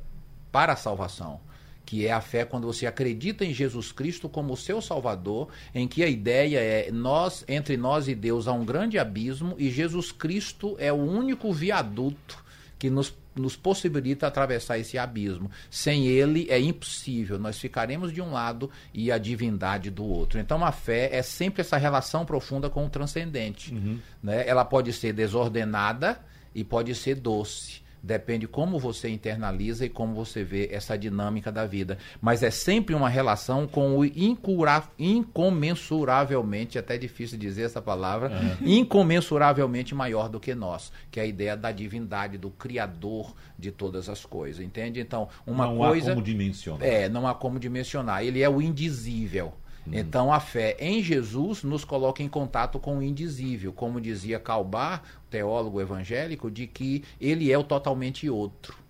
[0.52, 1.42] para a salvação
[1.86, 6.04] que é a fé quando você acredita em Jesus Cristo como seu Salvador, em que
[6.04, 10.76] a ideia é nós entre nós e Deus há um grande abismo e Jesus Cristo
[10.80, 12.44] é o único viaduto
[12.80, 15.52] que nos nos possibilita atravessar esse abismo.
[15.70, 20.40] Sem ele é impossível, nós ficaremos de um lado e a divindade do outro.
[20.40, 23.74] Então a fé é sempre essa relação profunda com o transcendente.
[23.74, 24.00] Uhum.
[24.24, 24.48] Né?
[24.48, 26.20] Ela pode ser desordenada
[26.54, 27.84] e pode ser doce.
[28.06, 31.98] Depende como você internaliza e como você vê essa dinâmica da vida.
[32.22, 38.58] Mas é sempre uma relação com o incura, incomensuravelmente, até difícil dizer essa palavra, é.
[38.64, 44.08] incomensuravelmente maior do que nós, que é a ideia da divindade, do Criador de todas
[44.08, 45.00] as coisas, entende?
[45.00, 46.06] Então, uma não coisa.
[46.06, 46.88] Não há como dimensionar.
[46.88, 48.24] É, não há como dimensionar.
[48.24, 49.52] Ele é o indizível.
[49.88, 49.92] Hum.
[49.94, 55.04] Então a fé em Jesus nos coloca em contato com o indizível, como dizia Calbar,
[55.30, 58.85] teólogo evangélico, de que ele é o totalmente outro.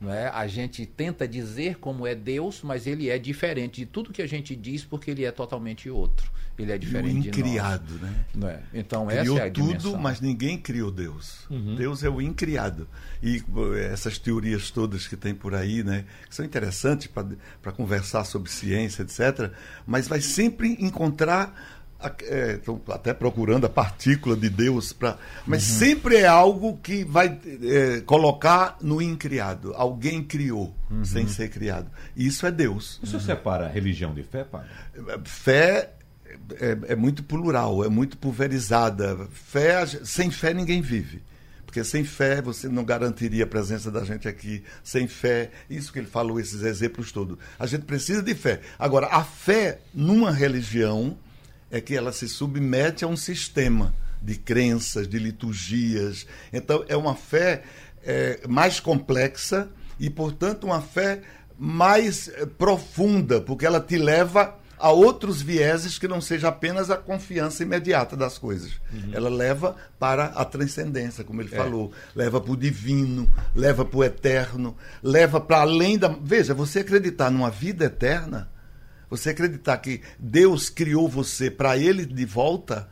[0.00, 0.28] Não é?
[0.28, 4.26] A gente tenta dizer como é Deus, mas ele é diferente de tudo que a
[4.26, 6.30] gente diz porque ele é totalmente outro.
[6.58, 8.02] Ele é diferente e o incriado, de nós.
[8.02, 8.24] né?
[8.34, 8.62] Não é?
[8.72, 9.98] Então criou essa é a tudo, dimensão.
[9.98, 11.46] mas ninguém criou Deus.
[11.50, 11.74] Uhum.
[11.76, 12.88] Deus é o incriado.
[13.22, 13.42] E
[13.92, 19.02] essas teorias todas que tem por aí, né, que são interessantes para conversar sobre ciência,
[19.02, 19.52] etc.,
[19.86, 25.76] mas vai sempre encontrar Estou é, até procurando a partícula de Deus, pra, mas uhum.
[25.78, 29.72] sempre é algo que vai é, colocar no incriado.
[29.74, 31.04] Alguém criou uhum.
[31.04, 31.90] sem ser criado.
[32.14, 33.00] Isso é Deus.
[33.02, 33.22] Isso uhum.
[33.22, 34.64] separa religião de fé, pai?
[35.24, 35.96] Fé
[36.60, 39.26] é, é, muito plural, é muito pulverizada.
[39.32, 41.22] Fé, sem fé ninguém vive.
[41.64, 44.62] Porque sem fé você não garantiria a presença da gente aqui.
[44.82, 47.38] Sem fé, isso que ele falou, esses exemplos todos.
[47.58, 48.60] A gente precisa de fé.
[48.78, 51.18] Agora, a fé numa religião
[51.70, 56.26] é que ela se submete a um sistema de crenças, de liturgias.
[56.52, 57.62] Então, é uma fé
[58.04, 61.22] é, mais complexa e, portanto, uma fé
[61.58, 66.96] mais é, profunda, porque ela te leva a outros vieses que não seja apenas a
[66.96, 68.72] confiança imediata das coisas.
[68.92, 69.10] Uhum.
[69.12, 71.56] Ela leva para a transcendência, como ele é.
[71.56, 76.08] falou, leva para o divino, leva para o eterno, leva para além da.
[76.08, 78.50] Veja, você acreditar numa vida eterna
[79.08, 82.88] você acreditar que Deus criou você para Ele de volta,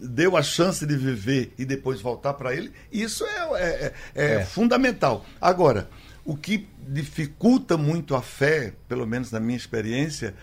[0.00, 4.34] deu a chance de viver e depois voltar para Ele, isso é, é, é, é,
[4.34, 5.24] é, fundamental.
[5.40, 5.88] Agora,
[6.24, 10.34] o que dificulta muito a fé, pelo menos na minha experiência,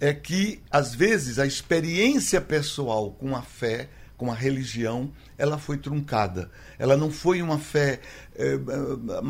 [0.00, 5.76] é que, às vezes, a experiência pessoal com a fé com a religião, ela foi
[5.76, 6.50] truncada.
[6.78, 8.00] Ela não foi uma fé
[8.36, 8.58] é,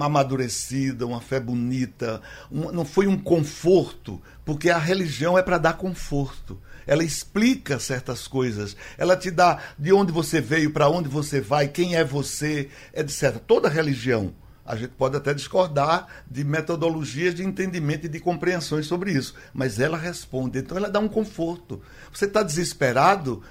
[0.01, 2.21] amadurecida, uma fé bonita,
[2.51, 6.61] não foi um conforto, porque a religião é para dar conforto.
[6.87, 11.69] Ela explica certas coisas, ela te dá de onde você veio, para onde você vai,
[11.69, 13.39] quem é você, etc.
[13.47, 14.35] Toda religião.
[14.67, 19.79] A gente pode até discordar de metodologias de entendimento e de compreensões sobre isso, mas
[19.79, 20.59] ela responde.
[20.59, 21.83] Então ela dá um conforto.
[22.11, 23.43] Você está desesperado,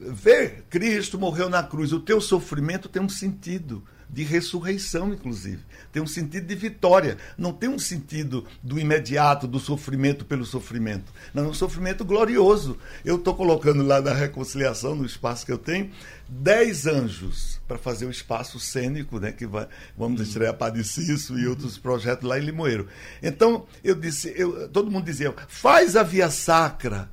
[0.00, 5.62] ver Cristo morreu na cruz, o teu sofrimento tem um sentido de ressurreição, inclusive.
[5.92, 7.18] Tem um sentido de vitória.
[7.36, 11.12] Não tem um sentido do imediato, do sofrimento pelo sofrimento.
[11.34, 12.78] Não, é um sofrimento glorioso.
[13.04, 15.90] Eu estou colocando lá na reconciliação, no espaço que eu tenho,
[16.28, 19.30] dez anjos para fazer o espaço cênico, né?
[19.30, 22.88] Que vai, vamos estrear Padre Cício e outros projetos lá em Limoeiro.
[23.22, 27.10] Então, eu disse, eu, todo mundo dizia, faz a via sacra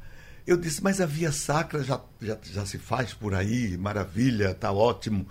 [0.47, 4.71] eu disse, mas a via sacra já, já, já se faz por aí, maravilha, tá
[4.71, 5.25] ótimo.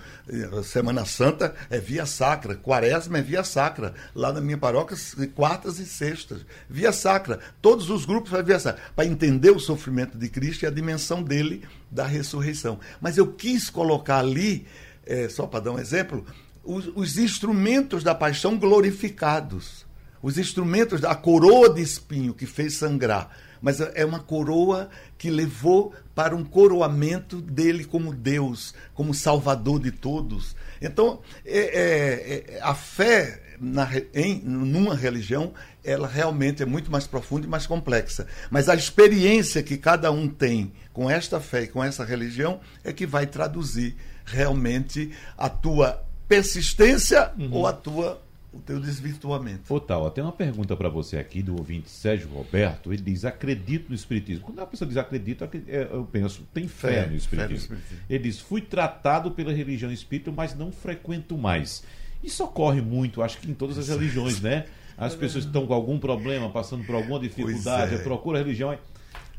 [0.64, 3.94] Semana Santa é via sacra, quaresma é via sacra.
[4.12, 4.96] Lá na minha paróquia,
[5.33, 6.44] quartas e sextas.
[6.68, 7.38] Via sacra.
[7.62, 8.83] Todos os grupos é via sacra.
[8.96, 12.81] Para entender o sofrimento de Cristo e a dimensão dele da ressurreição.
[13.00, 14.66] Mas eu quis colocar ali,
[15.07, 16.27] é, só para dar um exemplo,
[16.64, 19.87] os, os instrumentos da paixão glorificados.
[20.20, 23.31] Os instrumentos da coroa de espinho que fez sangrar
[23.64, 29.90] mas é uma coroa que levou para um coroamento dele como Deus, como Salvador de
[29.90, 30.55] todos.
[30.83, 37.07] Então, é, é, é, a fé na, em numa religião, ela realmente é muito mais
[37.07, 38.27] profunda e mais complexa.
[38.50, 42.92] Mas a experiência que cada um tem com esta fé e com essa religião é
[42.92, 43.96] que vai traduzir
[44.27, 47.48] realmente a tua persistência uhum.
[47.50, 48.20] ou a tua
[48.55, 49.75] o teu desvirtuamento.
[49.75, 52.93] Ô tal, tem uma pergunta para você aqui do ouvinte Sérgio Roberto.
[52.93, 54.45] Ele diz: acredito no Espiritismo.
[54.45, 57.69] Quando a pessoa diz acredito, é, eu penso, tem fé, fé no, espiritismo.
[57.69, 58.07] fé no Espiritismo.
[58.09, 61.83] Ele diz: fui tratado pela religião espírita, mas não frequento mais.
[62.23, 64.64] Isso ocorre muito, acho que em todas as religiões, né?
[64.97, 67.99] As pessoas estão com algum problema, passando por alguma dificuldade, é.
[67.99, 68.79] procura a religião.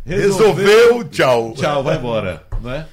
[0.06, 1.54] Resolveu, resolveu, tchau.
[1.54, 2.86] Tchau, vai embora, não é?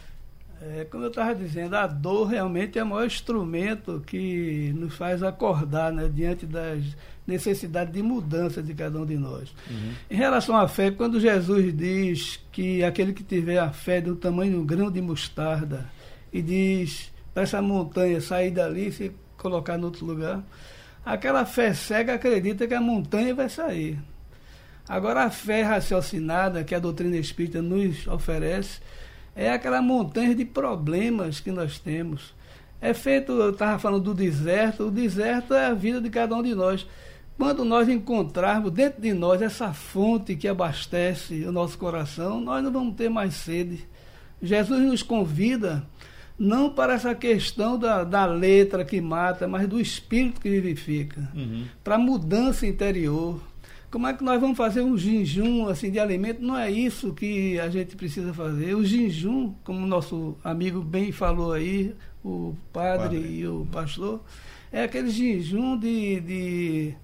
[0.64, 5.20] É, como eu estava dizendo, a dor realmente é o maior instrumento que nos faz
[5.20, 6.85] acordar né, diante das
[7.27, 9.53] necessidades de mudança de cada um de nós.
[9.68, 9.92] Uhum.
[10.09, 14.53] Em relação à fé, quando Jesus diz que aquele que tiver a fé do tamanho
[14.53, 15.90] de um grão de mostarda
[16.33, 20.44] e diz para essa montanha sair dali e se colocar em outro lugar,
[21.05, 23.98] aquela fé cega acredita que a montanha vai sair.
[24.88, 28.81] Agora, a fé raciocinada que a doutrina espírita nos oferece
[29.35, 32.35] é aquela montanha de problemas que nós temos.
[32.81, 36.42] É feito, eu estava falando do deserto, o deserto é a vida de cada um
[36.42, 36.87] de nós.
[37.38, 42.73] Quando nós encontrarmos dentro de nós essa fonte que abastece o nosso coração, nós não
[42.73, 43.87] vamos ter mais sede.
[44.42, 45.87] Jesus nos convida
[46.38, 51.66] não para essa questão da, da letra que mata, mas do espírito que vivifica, uhum.
[51.85, 53.40] para mudança interior,
[53.92, 56.40] como é que nós vamos fazer um jejum assim, de alimento?
[56.40, 58.74] Não é isso que a gente precisa fazer.
[58.74, 63.38] O jejum, como o nosso amigo bem falou aí, o padre, padre.
[63.40, 64.22] e o pastor,
[64.72, 66.94] é aquele jejum de, de,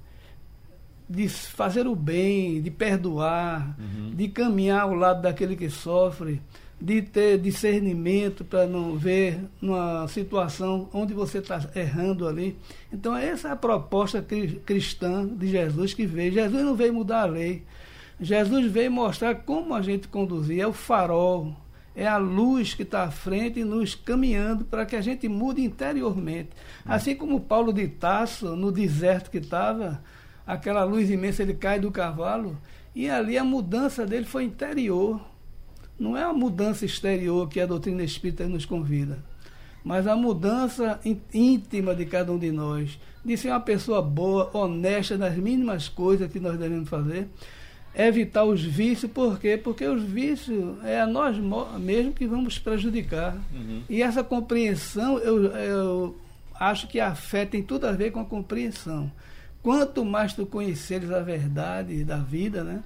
[1.06, 4.14] de fazer o bem, de perdoar, uhum.
[4.14, 6.40] de caminhar ao lado daquele que sofre
[6.80, 12.56] de ter discernimento para não ver numa situação onde você está errando ali.
[12.92, 14.24] Então, essa é a proposta
[14.64, 16.32] cristã de Jesus que veio.
[16.32, 17.64] Jesus não veio mudar a lei.
[18.20, 20.60] Jesus veio mostrar como a gente conduzir.
[20.60, 21.54] É o farol,
[21.96, 26.50] é a luz que está à frente nos caminhando para que a gente mude interiormente.
[26.84, 30.00] Assim como Paulo de Tasso, no deserto que estava,
[30.46, 32.56] aquela luz imensa, ele cai do cavalo,
[32.94, 35.20] e ali a mudança dele foi interior
[35.98, 39.18] não é a mudança exterior que a doutrina espírita nos convida,
[39.82, 41.00] mas a mudança
[41.32, 46.30] íntima de cada um de nós, de ser uma pessoa boa, honesta nas mínimas coisas
[46.30, 47.28] que nós devemos fazer,
[47.94, 49.56] evitar os vícios, por quê?
[49.56, 51.36] Porque os vícios é a nós
[51.80, 53.36] mesmos que vamos prejudicar.
[53.52, 53.82] Uhum.
[53.88, 56.16] E essa compreensão, eu, eu
[56.54, 59.10] acho que a fé tem tudo a ver com a compreensão.
[59.62, 62.82] Quanto mais tu conheceres a verdade da vida, né?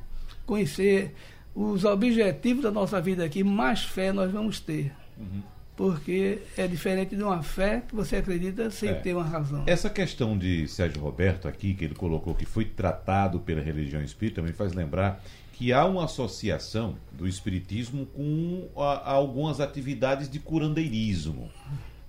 [0.46, 1.14] Conhecer
[1.54, 4.92] os objetivos da nossa vida aqui, mais fé nós vamos ter.
[5.18, 5.42] Uhum.
[5.76, 8.94] Porque é diferente de uma fé que você acredita sem é.
[8.94, 9.64] ter uma razão.
[9.66, 14.42] Essa questão de Sérgio Roberto aqui, que ele colocou que foi tratado pela religião espírita,
[14.42, 20.38] me faz lembrar que há uma associação do espiritismo com a, a algumas atividades de
[20.38, 21.50] curandeirismo,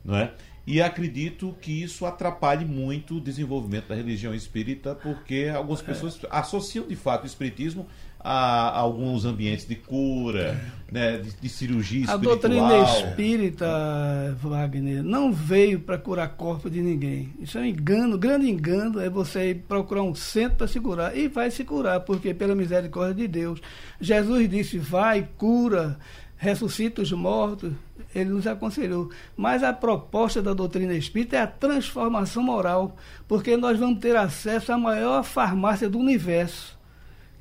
[0.04, 0.34] não é?
[0.66, 5.84] E acredito que isso atrapalhe muito o desenvolvimento da religião espírita, porque algumas é.
[5.84, 7.86] pessoas associam de fato o espiritismo
[8.24, 10.58] a, alguns ambientes de cura,
[10.90, 12.18] né, de, de cirurgia espiritual.
[12.18, 17.34] A doutrina espírita, Wagner, não veio para curar corpo de ninguém.
[17.40, 21.18] Isso é um engano, grande engano é você ir procurar um centro para se curar.
[21.18, 23.60] E vai se curar, porque pela misericórdia de Deus.
[24.00, 26.00] Jesus disse, vai, cura,
[26.38, 27.74] ressuscita os mortos.
[28.16, 29.10] Ele nos aconselhou.
[29.36, 32.96] Mas a proposta da doutrina espírita é a transformação moral,
[33.28, 36.78] porque nós vamos ter acesso à maior farmácia do universo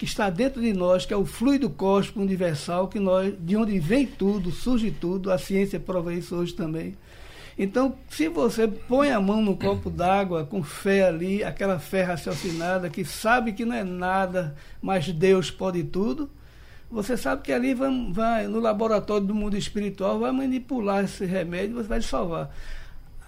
[0.02, 3.78] que está dentro de nós, que é o fluido cósmico universal, que nós, de onde
[3.78, 6.96] vem tudo, surge tudo, a ciência prova isso hoje também.
[7.56, 12.90] Então, se você põe a mão no copo d'água com fé ali, aquela fé raciocinada,
[12.90, 16.28] que sabe que não é nada, mas Deus pode tudo,
[16.90, 21.76] você sabe que ali vai, vai no laboratório do mundo espiritual, vai manipular esse remédio,
[21.76, 22.52] você vai salvar.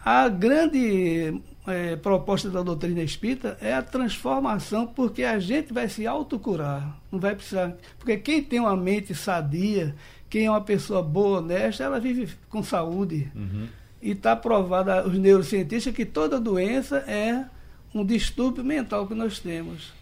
[0.05, 6.07] A grande é, proposta da doutrina espírita é a transformação, porque a gente vai se
[6.07, 7.75] autocurar, não vai precisar.
[7.99, 9.95] Porque quem tem uma mente sadia,
[10.29, 13.31] quem é uma pessoa boa, honesta, ela vive com saúde.
[13.35, 13.69] Uhum.
[14.03, 17.47] E está provado os neurocientistas que toda doença é
[17.95, 19.95] um distúrbio mental que nós temos.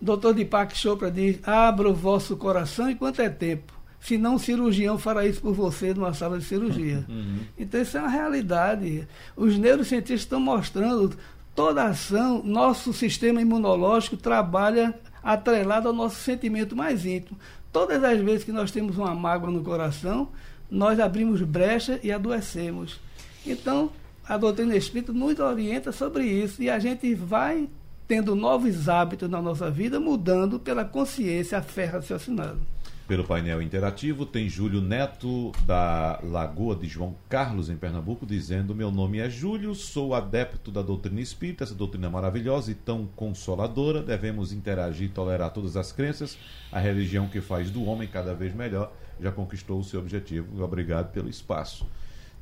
[0.00, 3.75] O doutor Deepak Chopra diz: abra o vosso coração enquanto é tempo
[4.06, 7.04] senão um cirurgião fará isso por você numa sala de cirurgia.
[7.08, 7.40] Uhum.
[7.58, 9.06] Então isso é uma realidade.
[9.36, 11.16] Os neurocientistas estão mostrando
[11.56, 14.94] toda a ação, nosso sistema imunológico trabalha
[15.24, 17.36] atrelado ao nosso sentimento mais íntimo.
[17.72, 20.28] Todas as vezes que nós temos uma mágoa no coração,
[20.70, 23.00] nós abrimos brecha e adoecemos.
[23.44, 23.90] Então,
[24.24, 27.68] a doutrina espírita nos orienta sobre isso e a gente vai
[28.06, 32.75] tendo novos hábitos na nossa vida, mudando pela consciência, a fé raciocinada.
[33.06, 34.26] Pelo painel interativo.
[34.26, 39.74] Tem Júlio Neto, da Lagoa de João Carlos, em Pernambuco, dizendo: Meu nome é Júlio,
[39.74, 44.02] sou adepto da doutrina espírita, essa doutrina maravilhosa e tão consoladora.
[44.02, 46.36] Devemos interagir e tolerar todas as crenças.
[46.70, 50.62] A religião que faz do homem cada vez melhor já conquistou o seu objetivo.
[50.62, 51.86] Obrigado pelo espaço.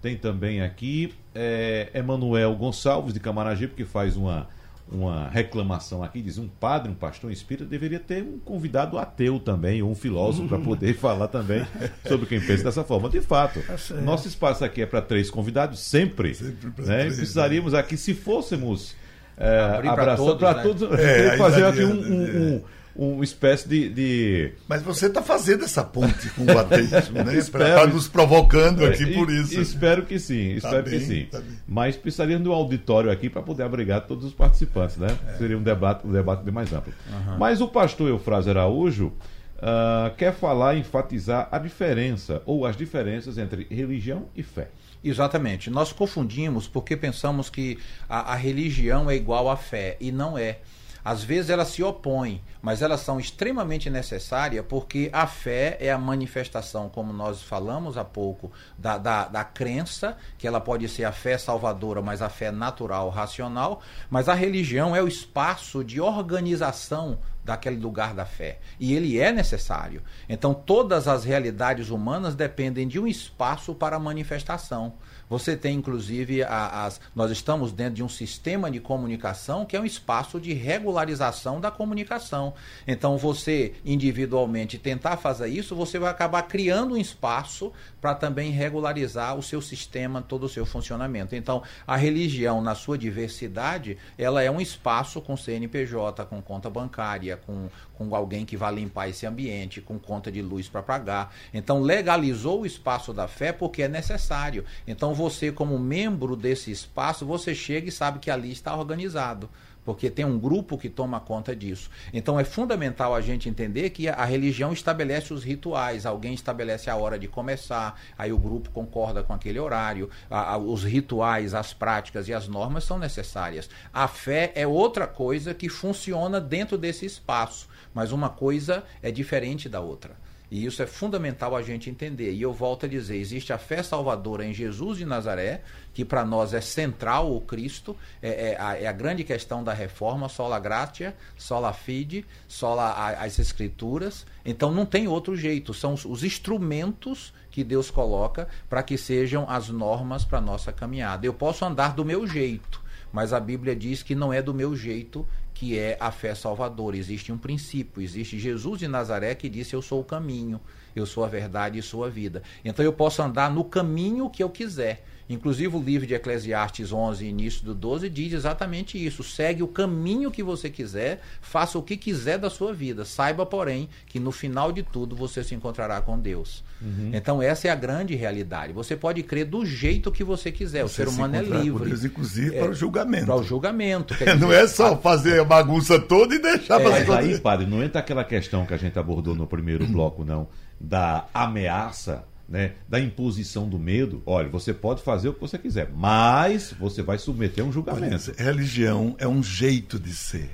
[0.01, 4.49] Tem também aqui é, Emanuel Gonçalves, de Camaragibe, que faz uma
[4.91, 9.41] uma reclamação aqui, diz um padre, um pastor um espírita deveria ter um convidado ateu
[9.41, 11.67] também, ou um filósofo, para poder falar também
[12.07, 13.09] sobre quem pensa dessa forma.
[13.09, 16.35] De fato, tá nosso espaço aqui é para três convidados, sempre.
[16.35, 16.99] sempre né?
[16.99, 17.79] três, Precisaríamos né?
[17.79, 18.95] aqui, se fôssemos
[19.37, 19.59] é,
[19.89, 20.95] abraçar para todos, né?
[20.95, 22.63] todos é, fazer aqui um, um, um
[22.97, 24.53] uma espécie de, de...
[24.69, 27.37] Mas você está fazendo essa ponte com o ateísmo, né?
[27.37, 29.61] Está nos provocando aqui por isso.
[29.61, 31.27] Espero que sim, tá espero bem, que sim.
[31.31, 35.09] Tá Mas precisaríamos de um auditório aqui para poder abrigar todos os participantes, né?
[35.29, 35.39] É.
[35.39, 36.93] Seria um debate, um debate bem mais amplo.
[37.11, 37.39] Uhum.
[37.39, 39.13] Mas o pastor Eufrásio Araújo
[39.59, 44.69] uh, quer falar, enfatizar a diferença ou as diferenças entre religião e fé.
[45.03, 45.69] Exatamente.
[45.69, 47.79] Nós confundimos porque pensamos que
[48.09, 50.59] a, a religião é igual à fé e não é.
[51.05, 55.99] Às vezes elas se opõem, mas elas são extremamente necessárias porque a fé é a
[55.99, 61.13] manifestação, como nós falamos há pouco, da, da, da crença, que ela pode ser a
[61.13, 67.19] fé salvadora, mas a fé natural, racional, mas a religião é o espaço de organização
[67.45, 68.59] daquele lugar da fé.
[68.81, 70.03] E ele é necessário.
[70.29, 74.95] Então, todas as realidades humanas dependem de um espaço para manifestação.
[75.29, 77.01] Você tem, inclusive, a, as.
[77.15, 81.71] Nós estamos dentro de um sistema de comunicação que é um espaço de regularização da
[81.71, 82.55] comunicação.
[82.87, 89.37] Então, você individualmente tentar fazer isso, você vai acabar criando um espaço para também regularizar
[89.37, 91.35] o seu sistema, todo o seu funcionamento.
[91.35, 97.37] Então, a religião, na sua diversidade, ela é um espaço com CNPJ, com conta bancária,
[97.37, 101.35] com, com alguém que vai limpar esse ambiente, com conta de luz para pagar.
[101.53, 104.65] Então, legalizou o espaço da fé porque é necessário.
[104.87, 109.49] Então, você, como membro desse espaço, você chega e sabe que ali está organizado
[109.85, 111.91] porque tem um grupo que toma conta disso.
[112.13, 116.97] Então é fundamental a gente entender que a religião estabelece os rituais, alguém estabelece a
[116.97, 121.73] hora de começar, aí o grupo concorda com aquele horário, a, a, os rituais, as
[121.73, 123.69] práticas e as normas são necessárias.
[123.93, 129.69] A fé é outra coisa que funciona dentro desse espaço, mas uma coisa é diferente
[129.69, 130.17] da outra.
[130.51, 132.33] E isso é fundamental a gente entender.
[132.33, 136.25] E eu volto a dizer: existe a fé salvadora em Jesus de Nazaré, que para
[136.25, 140.61] nós é central o Cristo, é, é, a, é, a, grande questão da reforma, sola
[140.61, 144.27] gratia, sola fide, sola a, as escrituras.
[144.45, 149.49] Então não tem outro jeito, são os, os instrumentos que Deus coloca para que sejam
[149.49, 151.27] as normas para nossa caminhada.
[151.27, 152.81] Eu posso andar do meu jeito,
[153.15, 156.97] mas a Bíblia diz que não é do meu jeito que é a fé salvadora.
[156.97, 160.61] Existe um princípio, existe Jesus de Nazaré que disse: Eu sou o caminho,
[160.95, 162.43] eu sou a verdade e sou a vida.
[162.65, 165.05] Então eu posso andar no caminho que eu quiser.
[165.29, 169.23] Inclusive o livro de Eclesiastes 11, início do 12, diz exatamente isso.
[169.23, 173.05] Segue o caminho que você quiser, faça o que quiser da sua vida.
[173.05, 176.63] Saiba, porém, que no final de tudo você se encontrará com Deus.
[176.81, 177.11] Uhum.
[177.15, 178.75] Então essa é a grande realidade.
[178.75, 180.83] Você pode crer do jeito que você quiser.
[180.83, 181.89] Você o ser humano é livre.
[181.89, 183.27] Deus, inclusive é, para o julgamento.
[183.27, 184.15] Para o julgamento.
[184.19, 187.83] Dizer, não é só fazer a bagunça toda e deixar é, Mas aí, padre, não
[187.83, 190.49] entra aquela questão que a gente abordou no primeiro bloco, não,
[190.85, 195.91] da ameaça né, da imposição do medo, olha, você pode fazer o que você quiser,
[195.95, 198.31] mas você vai submeter a um julgamento.
[198.31, 200.51] Olha, religião é um jeito de ser,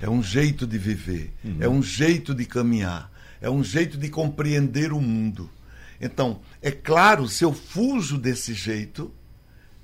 [0.00, 1.56] é um jeito de viver, uhum.
[1.60, 3.10] é um jeito de caminhar,
[3.40, 5.48] é um jeito de compreender o mundo.
[6.00, 9.12] Então, é claro, se eu fujo desse jeito,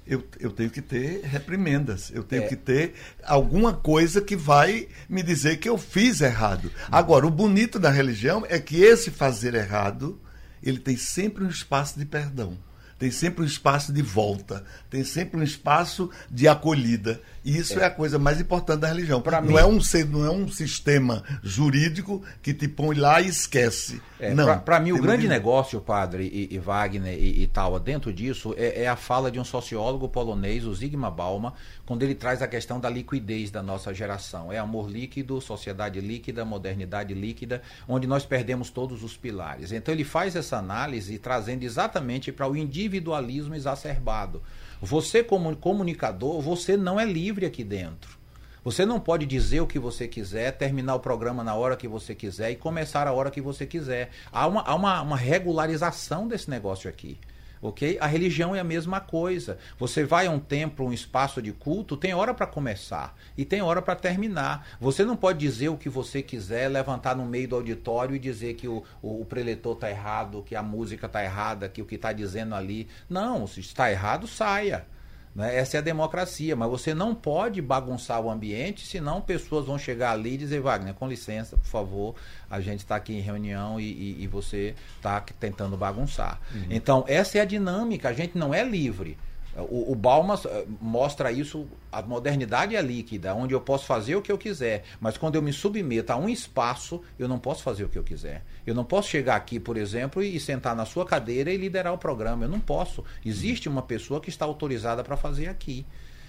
[0.07, 2.47] eu, eu tenho que ter reprimendas, eu tenho é.
[2.47, 6.71] que ter alguma coisa que vai me dizer que eu fiz errado.
[6.91, 10.21] Agora, o bonito da religião é que esse fazer errado
[10.63, 12.59] ele tem sempre um espaço de perdão,
[12.99, 17.20] tem sempre um espaço de volta, tem sempre um espaço de acolhida.
[17.45, 19.20] E isso é, é a coisa mais importante da religião.
[19.20, 19.57] Pra não, mim...
[19.59, 19.78] é um,
[20.09, 24.01] não é um sistema jurídico que te põe lá e esquece.
[24.18, 24.34] É,
[24.64, 28.84] Para mim, o grande negócio, padre e, e Wagner e, e, tal, dentro disso, é,
[28.84, 31.53] é, a fala de um sociólogo polonês, o Zygmunt Bauman,
[31.84, 34.51] quando ele traz a questão da liquidez da nossa geração.
[34.51, 39.72] É amor líquido, sociedade líquida, modernidade líquida, onde nós perdemos todos os pilares.
[39.72, 44.43] Então ele faz essa análise trazendo exatamente para o individualismo exacerbado.
[44.80, 48.18] Você, como comunicador, você não é livre aqui dentro.
[48.62, 52.14] Você não pode dizer o que você quiser, terminar o programa na hora que você
[52.14, 54.11] quiser e começar a hora que você quiser.
[54.32, 57.18] Há uma, há uma, uma regularização desse negócio aqui.
[57.65, 57.97] Ok?
[57.99, 59.59] A religião é a mesma coisa.
[59.79, 63.62] Você vai a um templo, um espaço de culto, tem hora para começar e tem
[63.62, 64.67] hora para terminar.
[64.79, 68.55] Você não pode dizer o que você quiser, levantar no meio do auditório e dizer
[68.55, 71.95] que o, o, o preletor está errado, que a música está errada, que o que
[71.95, 72.87] está dizendo ali.
[73.09, 74.87] Não, se está errado, saia.
[75.35, 75.57] Né?
[75.57, 80.12] Essa é a democracia, mas você não pode bagunçar o ambiente, senão pessoas vão chegar
[80.12, 82.14] ali e dizer, Wagner, com licença, por favor,
[82.49, 86.41] a gente está aqui em reunião e, e, e você está tentando bagunçar.
[86.55, 86.66] Uhum.
[86.70, 89.18] Então, essa é a dinâmica, a gente não é livre.
[89.57, 94.23] O, o Balmas eh, mostra isso, a modernidade é líquida, onde eu posso fazer o
[94.23, 97.85] que eu quiser, mas quando eu me submeto a um espaço, eu não posso fazer
[97.85, 98.45] o que eu quiser.
[98.67, 101.99] Eu não posso chegar aqui, por exemplo, e sentar na sua cadeira e liderar o
[101.99, 102.45] programa.
[102.45, 103.05] Eu não posso.
[103.25, 105.87] Existe uma pessoa que está autorizada para fazer aqui.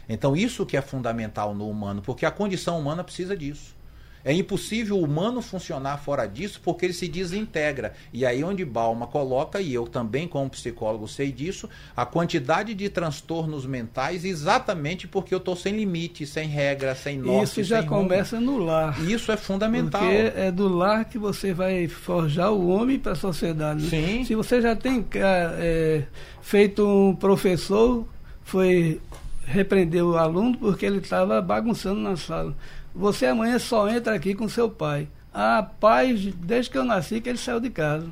[0.07, 3.74] Então, isso que é fundamental no humano, porque a condição humana precisa disso.
[4.25, 7.93] É impossível o humano funcionar fora disso porque ele se desintegra.
[8.11, 12.89] E aí onde Balma coloca, e eu também como psicólogo sei disso, a quantidade de
[12.89, 18.41] transtornos mentais exatamente porque eu estou sem limite, sem regra, sem norte, Isso já começa
[18.41, 18.99] no lar.
[19.07, 20.01] Isso é fundamental.
[20.01, 23.83] Porque é do lar que você vai forjar o homem para a sociedade.
[23.83, 23.89] Né?
[23.89, 24.25] Sim.
[24.25, 26.03] Se você já tem é,
[26.41, 28.07] feito um professor,
[28.43, 28.99] foi
[29.45, 32.55] repreender o aluno porque ele estava bagunçando na sala.
[32.95, 35.07] Você amanhã só entra aqui com seu pai.
[35.33, 38.07] Ah, pai, desde que eu nasci que ele saiu de casa.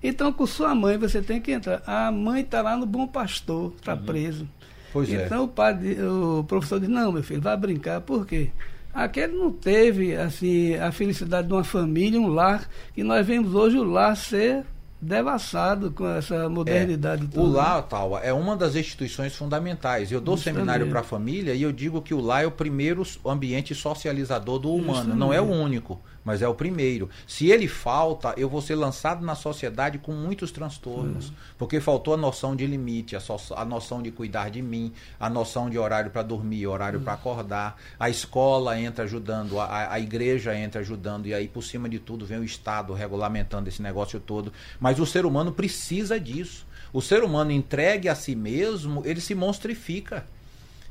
[0.00, 1.82] Então, com sua mãe, você tem que entrar.
[1.84, 4.04] A mãe está lá no Bom Pastor, está uhum.
[4.04, 4.48] preso.
[4.92, 5.26] Pois é.
[5.26, 5.42] então, é.
[5.42, 8.00] o, pai, o professor diz, não, meu filho, vai brincar.
[8.00, 8.50] Por quê?
[8.94, 13.76] Aquele não teve assim, a felicidade de uma família, um lar, que nós vemos hoje
[13.76, 14.64] o lar ser
[15.00, 17.28] devassado com essa modernidade.
[17.32, 20.10] É, o lar, tal, é uma das instituições fundamentais.
[20.10, 20.56] Eu dou Justamente.
[20.56, 24.58] seminário para a família e eu digo que o lar é o primeiro ambiente socializador
[24.58, 27.08] do humano, não é o único mas é o primeiro.
[27.26, 31.34] Se ele falta, eu vou ser lançado na sociedade com muitos transtornos, uhum.
[31.56, 35.30] porque faltou a noção de limite, a, so, a, noção de cuidar de mim, a
[35.30, 37.04] noção de horário para dormir, horário uhum.
[37.06, 37.80] para acordar.
[37.98, 42.26] A escola entra ajudando, a, a igreja entra ajudando, e aí por cima de tudo
[42.26, 44.52] vem o Estado regulamentando esse negócio todo.
[44.78, 46.66] Mas o ser humano precisa disso.
[46.92, 50.26] O ser humano entregue a si mesmo, ele se monstrifica.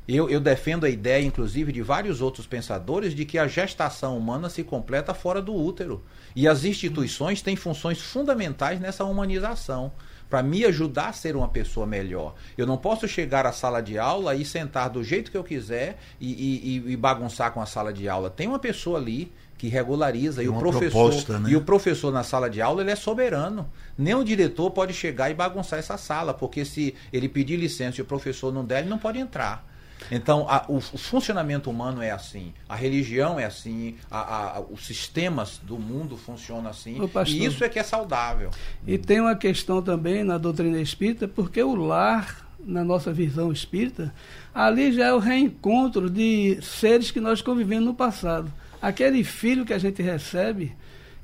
[0.08, 4.50] Eu, eu, defendo a ideia, inclusive, de vários outros pensadores, de que a gestação humana
[4.50, 6.02] se completa fora do útero.
[6.34, 9.92] E as instituições têm funções fundamentais nessa humanização.
[10.30, 12.36] Para me ajudar a ser uma pessoa melhor.
[12.58, 15.98] Eu não posso chegar à sala de aula e sentar do jeito que eu quiser
[16.20, 18.30] e, e, e bagunçar com a sala de aula.
[18.30, 21.50] Tem uma pessoa ali que regulariza e o professor proposta, né?
[21.50, 25.32] e o professor na sala de aula ele é soberano nem o diretor pode chegar
[25.32, 28.90] e bagunçar essa sala porque se ele pedir licença e o professor não der ele
[28.90, 29.68] não pode entrar
[30.12, 34.86] então, a, o, o, funcionamento humano é assim, a religião é assim, a, a, os
[34.86, 38.52] sistemas do mundo funcionam assim, pastor, e isso é que é saudável.
[38.86, 44.14] E tem uma questão também na doutrina espírita, porque o lar, na nossa visão espírita,
[44.54, 48.52] ali já é o reencontro de seres que nós convivemos no passado.
[48.82, 50.76] Aquele filho que a gente recebe,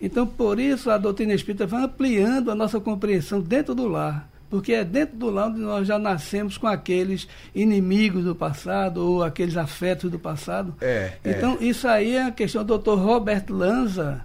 [0.01, 4.71] então por isso a doutrina espírita vai ampliando a nossa compreensão dentro do lar porque
[4.71, 9.57] é dentro do lar onde nós já nascemos com aqueles inimigos do passado ou aqueles
[9.57, 10.75] afetos do passado.
[10.79, 11.31] É, é.
[11.31, 11.63] então, é.
[11.65, 12.91] isso aí é a questão do Dr.
[12.91, 14.23] Robert Lanza,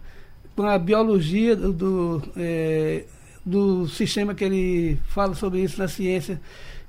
[0.55, 3.05] com a biologia do, do, é,
[3.43, 6.39] do sistema que ele fala sobre isso na ciência,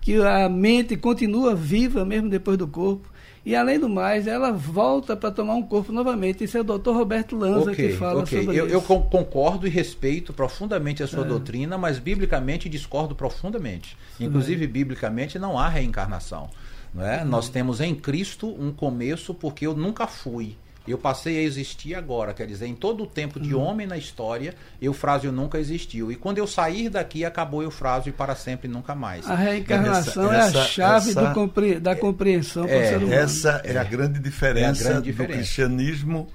[0.02, 3.09] que a mente continua viva mesmo depois do corpo.
[3.46, 6.44] E além do mais, ela volta para tomar um corpo novamente.
[6.44, 8.40] Isso é o doutor Roberto Lanza okay, que fala okay.
[8.40, 8.76] sobre eu, isso.
[8.76, 11.28] Eu concordo e respeito profundamente a sua é.
[11.28, 13.98] doutrina, mas biblicamente discordo profundamente.
[14.20, 16.50] Inclusive, biblicamente não há reencarnação.
[16.94, 17.22] Não é?
[17.22, 17.30] Uhum.
[17.30, 20.56] Nós temos em Cristo um começo porque eu nunca fui.
[20.88, 23.62] Eu passei a existir agora, quer dizer, em todo o tempo de uhum.
[23.62, 26.12] homem na história, Eufrásio nunca existiu.
[26.12, 29.30] E quando eu sair daqui, acabou Eufrásio e para sempre nunca mais.
[29.30, 33.14] A reencarnação essa, é a chave essa, compre, da compreensão é, para o ser humano.
[33.14, 35.34] Essa é, a grande diferença, é a grande diferença.
[35.34, 36.28] do cristianismo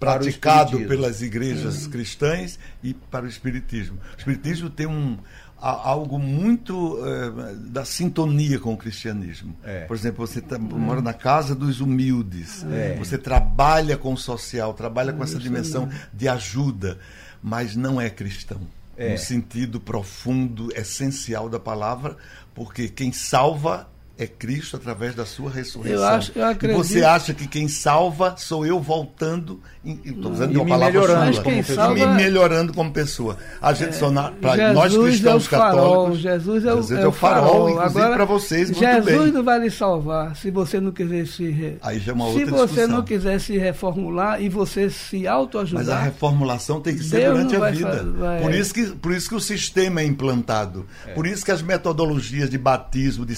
[0.00, 1.90] praticado pelas igrejas uhum.
[1.90, 3.98] cristãs e para o espiritismo.
[4.14, 5.18] O espiritismo tem um
[5.60, 9.54] algo muito uh, da sintonia com o cristianismo.
[9.62, 9.84] É.
[9.84, 12.96] Por exemplo, você tá, mora na casa dos humildes, é.
[12.96, 16.98] você trabalha com o social, trabalha com essa dimensão de ajuda,
[17.42, 18.60] mas não é cristão.
[18.96, 19.12] É.
[19.12, 22.16] No sentido profundo, essencial da palavra,
[22.54, 23.88] porque quem salva
[24.22, 26.02] é Cristo através da sua ressurreição.
[26.02, 26.76] Eu acho, eu E acredito.
[26.76, 29.60] você acha que quem salva sou eu voltando,
[30.04, 32.14] estou usando E de uma me palavra melhorando chula, como me pessoa.
[32.14, 33.36] melhorando como pessoa.
[33.62, 36.18] A gente só na, pra Jesus nós cristãos é o farol, católicos.
[36.20, 39.32] Jesus é o, Jesus é o farol, inclusive Agora, para vocês, muito Jesus bem.
[39.32, 41.48] não vai lhe salvar se você não quiser se.
[41.50, 41.78] Re...
[41.80, 42.88] Aí já é uma se outra você discussão.
[42.88, 46.04] não quiser se reformular e você se Mas a autoajudar.
[46.04, 47.96] reformulação tem que ser Deus durante a vida.
[47.96, 50.84] fa- vai- Por, isso que, por isso que o sistema é implantado.
[51.14, 53.34] Por isso que as metodologias de batismo, de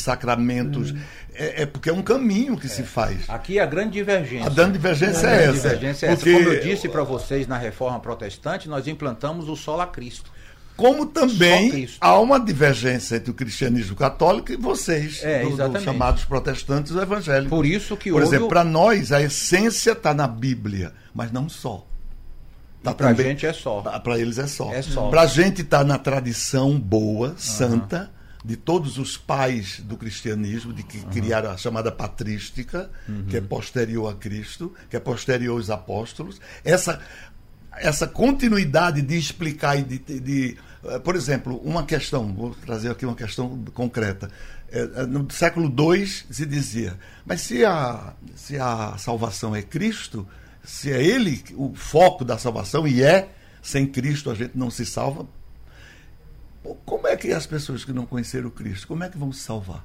[1.34, 3.28] é, é porque é um caminho que se faz.
[3.28, 4.46] Aqui a grande divergência.
[4.46, 5.52] A grande divergência A é essa.
[5.52, 6.16] divergência é essa.
[6.16, 10.30] Porque- Como eu disse para vocês na reforma protestante, nós implantamos o sola Cristo.
[10.76, 15.84] Como também há uma divergência entre o cristianismo católico e vocês, É, do- do exatamente.
[15.84, 17.50] chamados protestantes evangélicos.
[17.50, 21.48] Por isso que Por houve exemplo, para nós a essência está na Bíblia, mas não
[21.48, 21.86] só.
[22.84, 23.80] E pra gente é só.
[23.80, 24.72] Para eles é só.
[24.72, 25.08] É só.
[25.08, 28.10] Para a gente está na tradição boa, santa,
[28.44, 32.90] de todos os pais do cristianismo, de que criaram a chamada patrística,
[33.28, 36.40] que é posterior a Cristo, que é posterior aos apóstolos.
[36.64, 37.00] Essa,
[37.76, 43.06] essa continuidade de explicar e de, de, eh, por exemplo, uma questão, vou trazer aqui
[43.06, 44.28] uma questão concreta.
[44.70, 50.26] Eh, eh, No século II se dizia, mas se a, se a salvação é Cristo,
[50.64, 53.28] se é Ele o foco da salvação, e é,
[53.62, 55.26] sem Cristo a gente não se salva,
[56.84, 59.84] como é que as pessoas que não conheceram Cristo, como é que vão se salvar?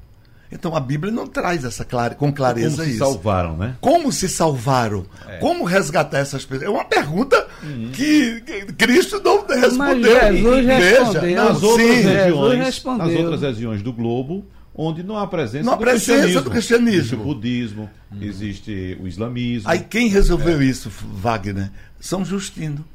[0.49, 2.99] Então a Bíblia não traz essa clare, com Como clareza se isso.
[2.99, 3.75] salvaram, né?
[3.81, 5.05] Como se salvaram?
[5.41, 6.67] Como resgatar essas pessoas?
[6.67, 7.45] É uma pergunta
[7.93, 10.31] que, que Cristo não respondeu.
[10.31, 11.35] Jesus Veja, respondeu.
[11.35, 13.07] não, Nas outras, sim, regiões, respondeu.
[13.07, 16.41] nas outras regiões do globo, onde não há presença, Não há do, presença cristianismo.
[16.43, 16.97] do cristianismo.
[16.99, 17.89] Existe o budismo,
[18.21, 19.69] existe o islamismo.
[19.69, 21.69] Aí quem resolveu isso, Wagner?
[21.99, 22.85] São Justino.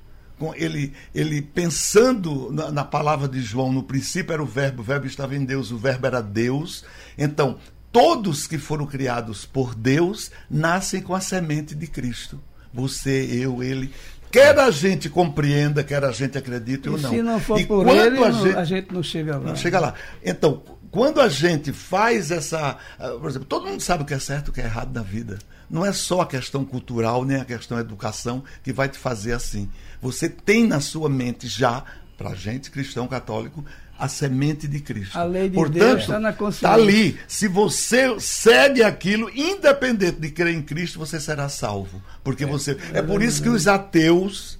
[0.56, 5.06] Ele, ele pensando na, na palavra de João, no princípio era o verbo, o verbo
[5.06, 6.84] estava em Deus, o verbo era Deus.
[7.16, 7.58] Então,
[7.92, 12.40] todos que foram criados por Deus nascem com a semente de Cristo.
[12.74, 13.92] Você, eu, ele.
[14.30, 17.10] Quer a gente compreenda, quer a gente acredite ou não.
[17.10, 19.44] se não for E por ele, a não- gente- a gente não chega lá.
[19.48, 19.94] não chega lá.
[20.24, 22.78] Então, quando a gente faz essa.
[22.98, 24.90] ah, Por exemplo, todo mundo sabe o que é certo e o que é errado
[24.94, 25.38] na vida.
[25.68, 29.70] Não é só a questão cultural, nem a questão educação que vai te fazer assim.
[30.02, 31.84] Você tem na sua mente já,
[32.18, 33.64] para gente cristão católico,
[33.96, 35.16] a semente de Cristo.
[35.16, 36.66] A lei de Portanto, Deus está na consciência.
[36.66, 37.16] Está ali.
[37.28, 42.02] Se você segue aquilo, independente de crer em Cristo, você será salvo.
[42.24, 42.76] Porque você.
[42.92, 44.58] É por isso que os ateus.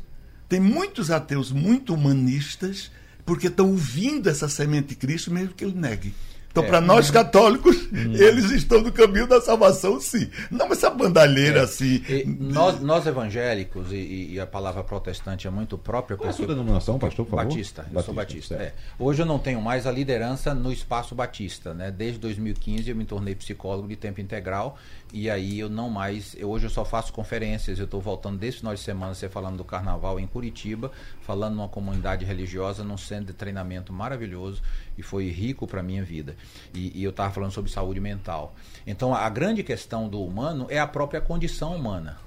[0.49, 2.93] Tem muitos ateus muito humanistas,
[3.25, 6.15] porque estão ouvindo essa semente de Cristo, mesmo que ele negue.
[6.53, 6.67] Então, É.
[6.69, 10.31] para nós católicos, eles estão no caminho da salvação, sim.
[10.51, 12.03] Não essa bandalheira assim.
[12.07, 16.15] E nós, nós evangélicos, e, e a palavra protestante é muito própria.
[16.17, 17.49] Qual é a sua denominação, pastor, por favor?
[17.49, 18.75] Batista, eu sou Batista, é.
[18.99, 21.91] Hoje eu não tenho mais a liderança no espaço Batista, né?
[21.91, 24.79] Desde 2015 eu me tornei psicólogo de tempo integral
[25.13, 28.59] e aí eu não mais, eu, hoje eu só faço conferências, eu estou voltando desse
[28.59, 30.91] final de semana, você falando do carnaval em Curitiba,
[31.23, 34.63] falando numa comunidade religiosa, num centro de treinamento maravilhoso
[34.97, 36.37] e foi rico para minha vida.
[36.75, 38.55] E, e eu estava falando sobre saúde mental.
[38.87, 42.19] Então a grande questão do humano é a própria condição humana.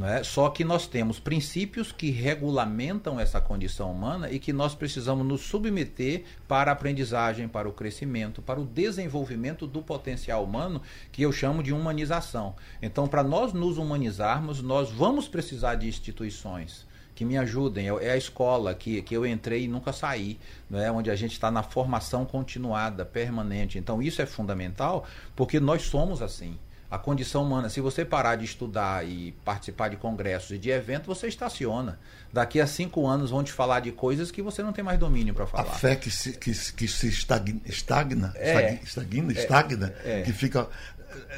[0.00, 0.24] É?
[0.24, 5.42] Só que nós temos princípios que regulamentam essa condição humana e que nós precisamos nos
[5.42, 10.80] submeter para a aprendizagem, para o crescimento, para o desenvolvimento do potencial humano,
[11.10, 12.56] que eu chamo de humanização.
[12.80, 17.88] Então, para nós nos humanizarmos, nós vamos precisar de instituições que me ajudem.
[17.88, 20.38] É é a escola que, que eu entrei e nunca saí,
[20.68, 20.90] né?
[20.90, 23.78] onde a gente está na formação continuada, permanente.
[23.78, 25.06] Então, isso é fundamental
[25.36, 26.58] porque nós somos assim.
[26.90, 31.06] A condição humana, se você parar de estudar e participar de congressos e de eventos,
[31.06, 31.98] você estaciona.
[32.30, 35.32] Daqui a cinco anos vão te falar de coisas que você não tem mais domínio
[35.32, 35.64] para A falar.
[35.72, 38.74] fé que se, que, que se estagna, estagna, É.
[38.84, 40.20] estagna, estagna, é.
[40.20, 40.68] que fica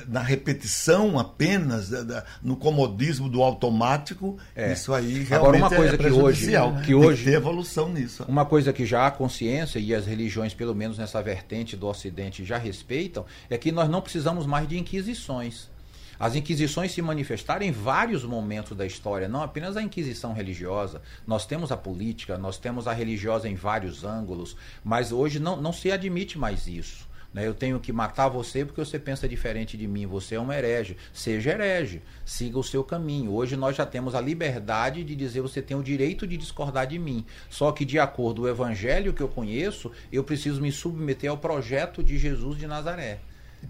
[0.09, 4.73] na repetição apenas, da- da- no comodismo do automático, É.
[4.73, 8.25] isso aí realmente Agora, uma coisa é que hoje- que Tem hoje- ter evolução nisso.
[8.29, 12.45] Uma coisa que já há consciência e as religiões, pelo menos nessa vertente do Ocidente,
[12.45, 15.73] já respeitam, é que nós não precisamos mais de inquisições.
[16.19, 21.03] As inquisições se manifestaram em vários momentos da história, não apenas a inquisição religiosa.
[21.27, 25.73] Nós temos a política, nós temos a religiosa em vários ângulos, mas hoje não, não
[25.73, 27.09] se admite mais isso.
[27.35, 27.47] Né?
[27.47, 30.97] Eu tenho que matar você porque você pensa diferente de mim, você é um herege.
[31.13, 33.33] Seja herege, siga o seu caminho.
[33.33, 36.99] Hoje nós já temos a liberdade de dizer você tem o direito de discordar de
[36.99, 37.27] mim.
[37.51, 41.37] Só que, de acordo com o evangelho que eu conheço, eu preciso me submeter ao
[41.37, 43.19] projeto de Jesus de Nazaré.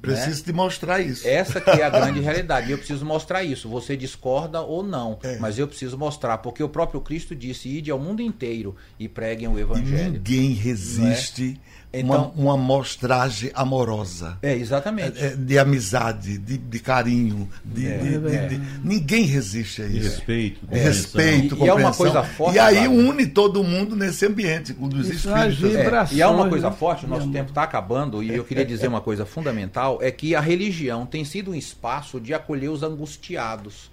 [0.02, 0.44] Preciso né?
[0.46, 1.26] te mostrar isso.
[1.26, 2.68] Essa que é a grande realidade.
[2.68, 3.68] E eu preciso mostrar isso.
[3.68, 5.38] Você discorda ou não, É.
[5.38, 9.46] mas eu preciso mostrar, porque o próprio Cristo disse: "Ide ao mundo inteiro e preguem
[9.46, 10.14] o E evangelho".
[10.14, 11.60] ninguém resiste
[12.01, 14.38] Então, uma, uma mostragem amorosa.
[14.42, 15.18] É, exatamente.
[15.22, 17.49] É, de amizade, de, de carinho.
[17.64, 17.99] De, É.
[17.99, 20.09] de- de- de- ninguém resiste a isso.
[20.11, 20.92] respeito, De compreensão.
[20.92, 24.88] respeito, E- e é uma coisa forte, E aí une todo mundo nesse ambiente, com
[24.88, 26.12] dos Isso é uma espíritos.
[26.12, 26.76] É, e há uma coisa né?
[26.78, 30.11] forte, o nosso Meu tempo está acabando, e eu queria dizer uma coisa fundamental, é
[30.11, 33.92] que a religião tem sido um espaço de acolher os angustiados.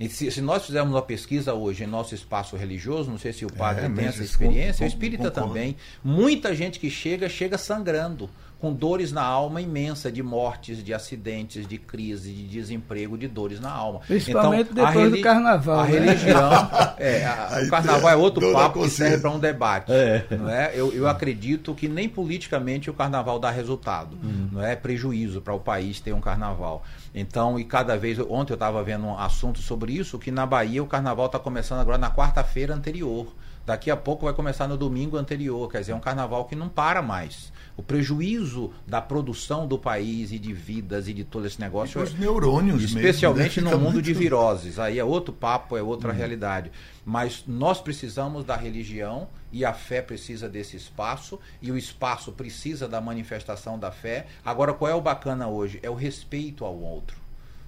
[0.00, 3.44] E se, se nós fizermos uma pesquisa hoje em nosso espaço religioso, não sei se
[3.44, 5.48] o padre tem mesmo, essa experiência, con- o espírita concordo.
[5.48, 8.30] também, muita gente que chega, chega sangrando,
[8.60, 13.60] com dores na alma imensa, de mortes, de acidentes, de crise, de desemprego, de dores
[13.60, 14.00] na alma.
[14.00, 15.90] Principalmente Então, a depois do carnaval, A né?
[15.92, 16.50] religião,
[16.98, 19.92] é, a- o carnaval é outro papo que serve para um debate.
[19.92, 20.24] É.
[20.30, 20.72] Não é?
[20.74, 24.16] eu, eu acredito que nem politicamente o carnaval dá resultado.
[24.52, 26.84] Não é prejuízo para o país ter um carnaval.
[27.14, 28.18] Então, e cada vez.
[28.18, 31.80] Ontem eu estava vendo um assunto sobre isso, que na Bahia o carnaval está começando
[31.80, 33.26] agora na quarta-feira anterior.
[33.64, 35.70] Daqui a pouco vai começar no domingo anterior.
[35.70, 37.52] Quer dizer, é um carnaval que não para mais.
[37.78, 42.02] O prejuízo da produção do país e de vidas e de todo esse negócio.
[42.02, 43.70] Os neurônios mesmo, Especialmente né?
[43.70, 44.78] no mundo muito- de viroses.
[44.80, 46.72] Aí é outro papo, é outra realidade.
[47.06, 52.88] Mas nós precisamos da religião e a fé precisa desse espaço e o espaço precisa
[52.88, 54.26] da manifestação da fé.
[54.44, 55.78] Agora, qual é o bacana hoje?
[55.80, 57.16] É o respeito ao outro.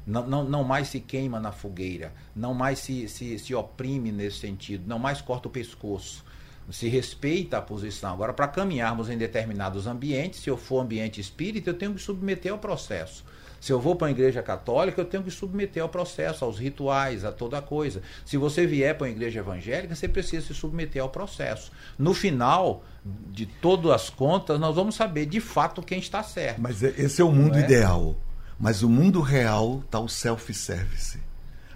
[0.06, 4.38] Não, não, não mais se queima na fogueira, não mais se, se, se oprime nesse
[4.38, 6.24] sentido, não mais corta o pescoço.
[6.70, 8.12] Se respeita a posição.
[8.12, 12.52] Agora, para caminharmos em determinados ambientes, se eu for ambiente espírita, eu tenho que submeter
[12.52, 13.24] ao processo.
[13.60, 17.26] Se eu vou para uma igreja católica, eu tenho que submeter ao processo, aos rituais,
[17.26, 18.00] a toda a coisa.
[18.24, 21.70] Se você vier para uma igreja evangélica, você precisa se submeter ao processo.
[21.98, 26.60] No final de todas as contas, nós vamos saber de fato quem está certo.
[26.60, 27.60] Mas é- esse é o mundo é?
[27.60, 28.16] ideal.
[28.58, 31.18] Mas o mundo real está o self-service.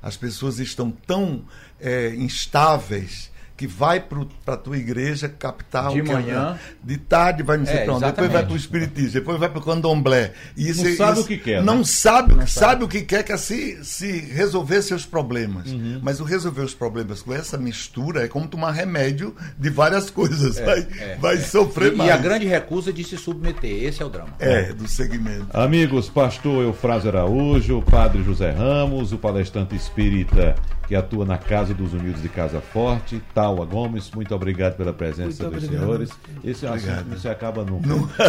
[0.01, 1.45] As pessoas estão tão
[1.81, 6.59] é, instáveis que vai para a tua igreja captar De que manhã.
[6.83, 9.59] de tarde vai não sei É, onde, depois vai para o espiritismo, depois vai para
[9.61, 10.33] o candomblé.
[10.57, 11.85] E isso- Não sabe isso- o que quer, Não né?
[11.85, 15.71] sabe, o que sabe o que quer, que é se, se resolver seus problemas.
[15.71, 16.01] Uhum.
[16.03, 20.59] Mas o resolver os problemas com essa mistura é como tomar remédio de várias coisas.
[20.59, 22.11] vai é, vai sofrer E, mais.
[22.11, 24.31] e a grande recusa de se submeter, esse é o drama.
[24.41, 25.47] É, do segmento.
[25.53, 30.57] Amigos, pastor Eufrásio Araújo, padre José Ramos, o palestrante espírita
[30.87, 35.45] que atua na Casa dos Unidos de Casa Forte, Taua Gomes, muito obrigado pela presença
[35.45, 35.81] Muito dos obrigado.
[35.81, 36.11] senhores.
[36.45, 37.09] Esse assunto Obrigado.
[37.09, 37.89] não se acaba nunca.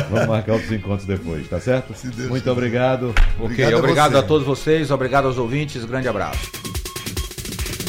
[0.09, 1.93] Vamos marcar outros encontros depois, tá certo?
[2.29, 3.13] Muito obrigado.
[3.39, 6.51] Ok, Obrigado a obrigado a todos vocês, obrigado aos ouvintes, grande abraço.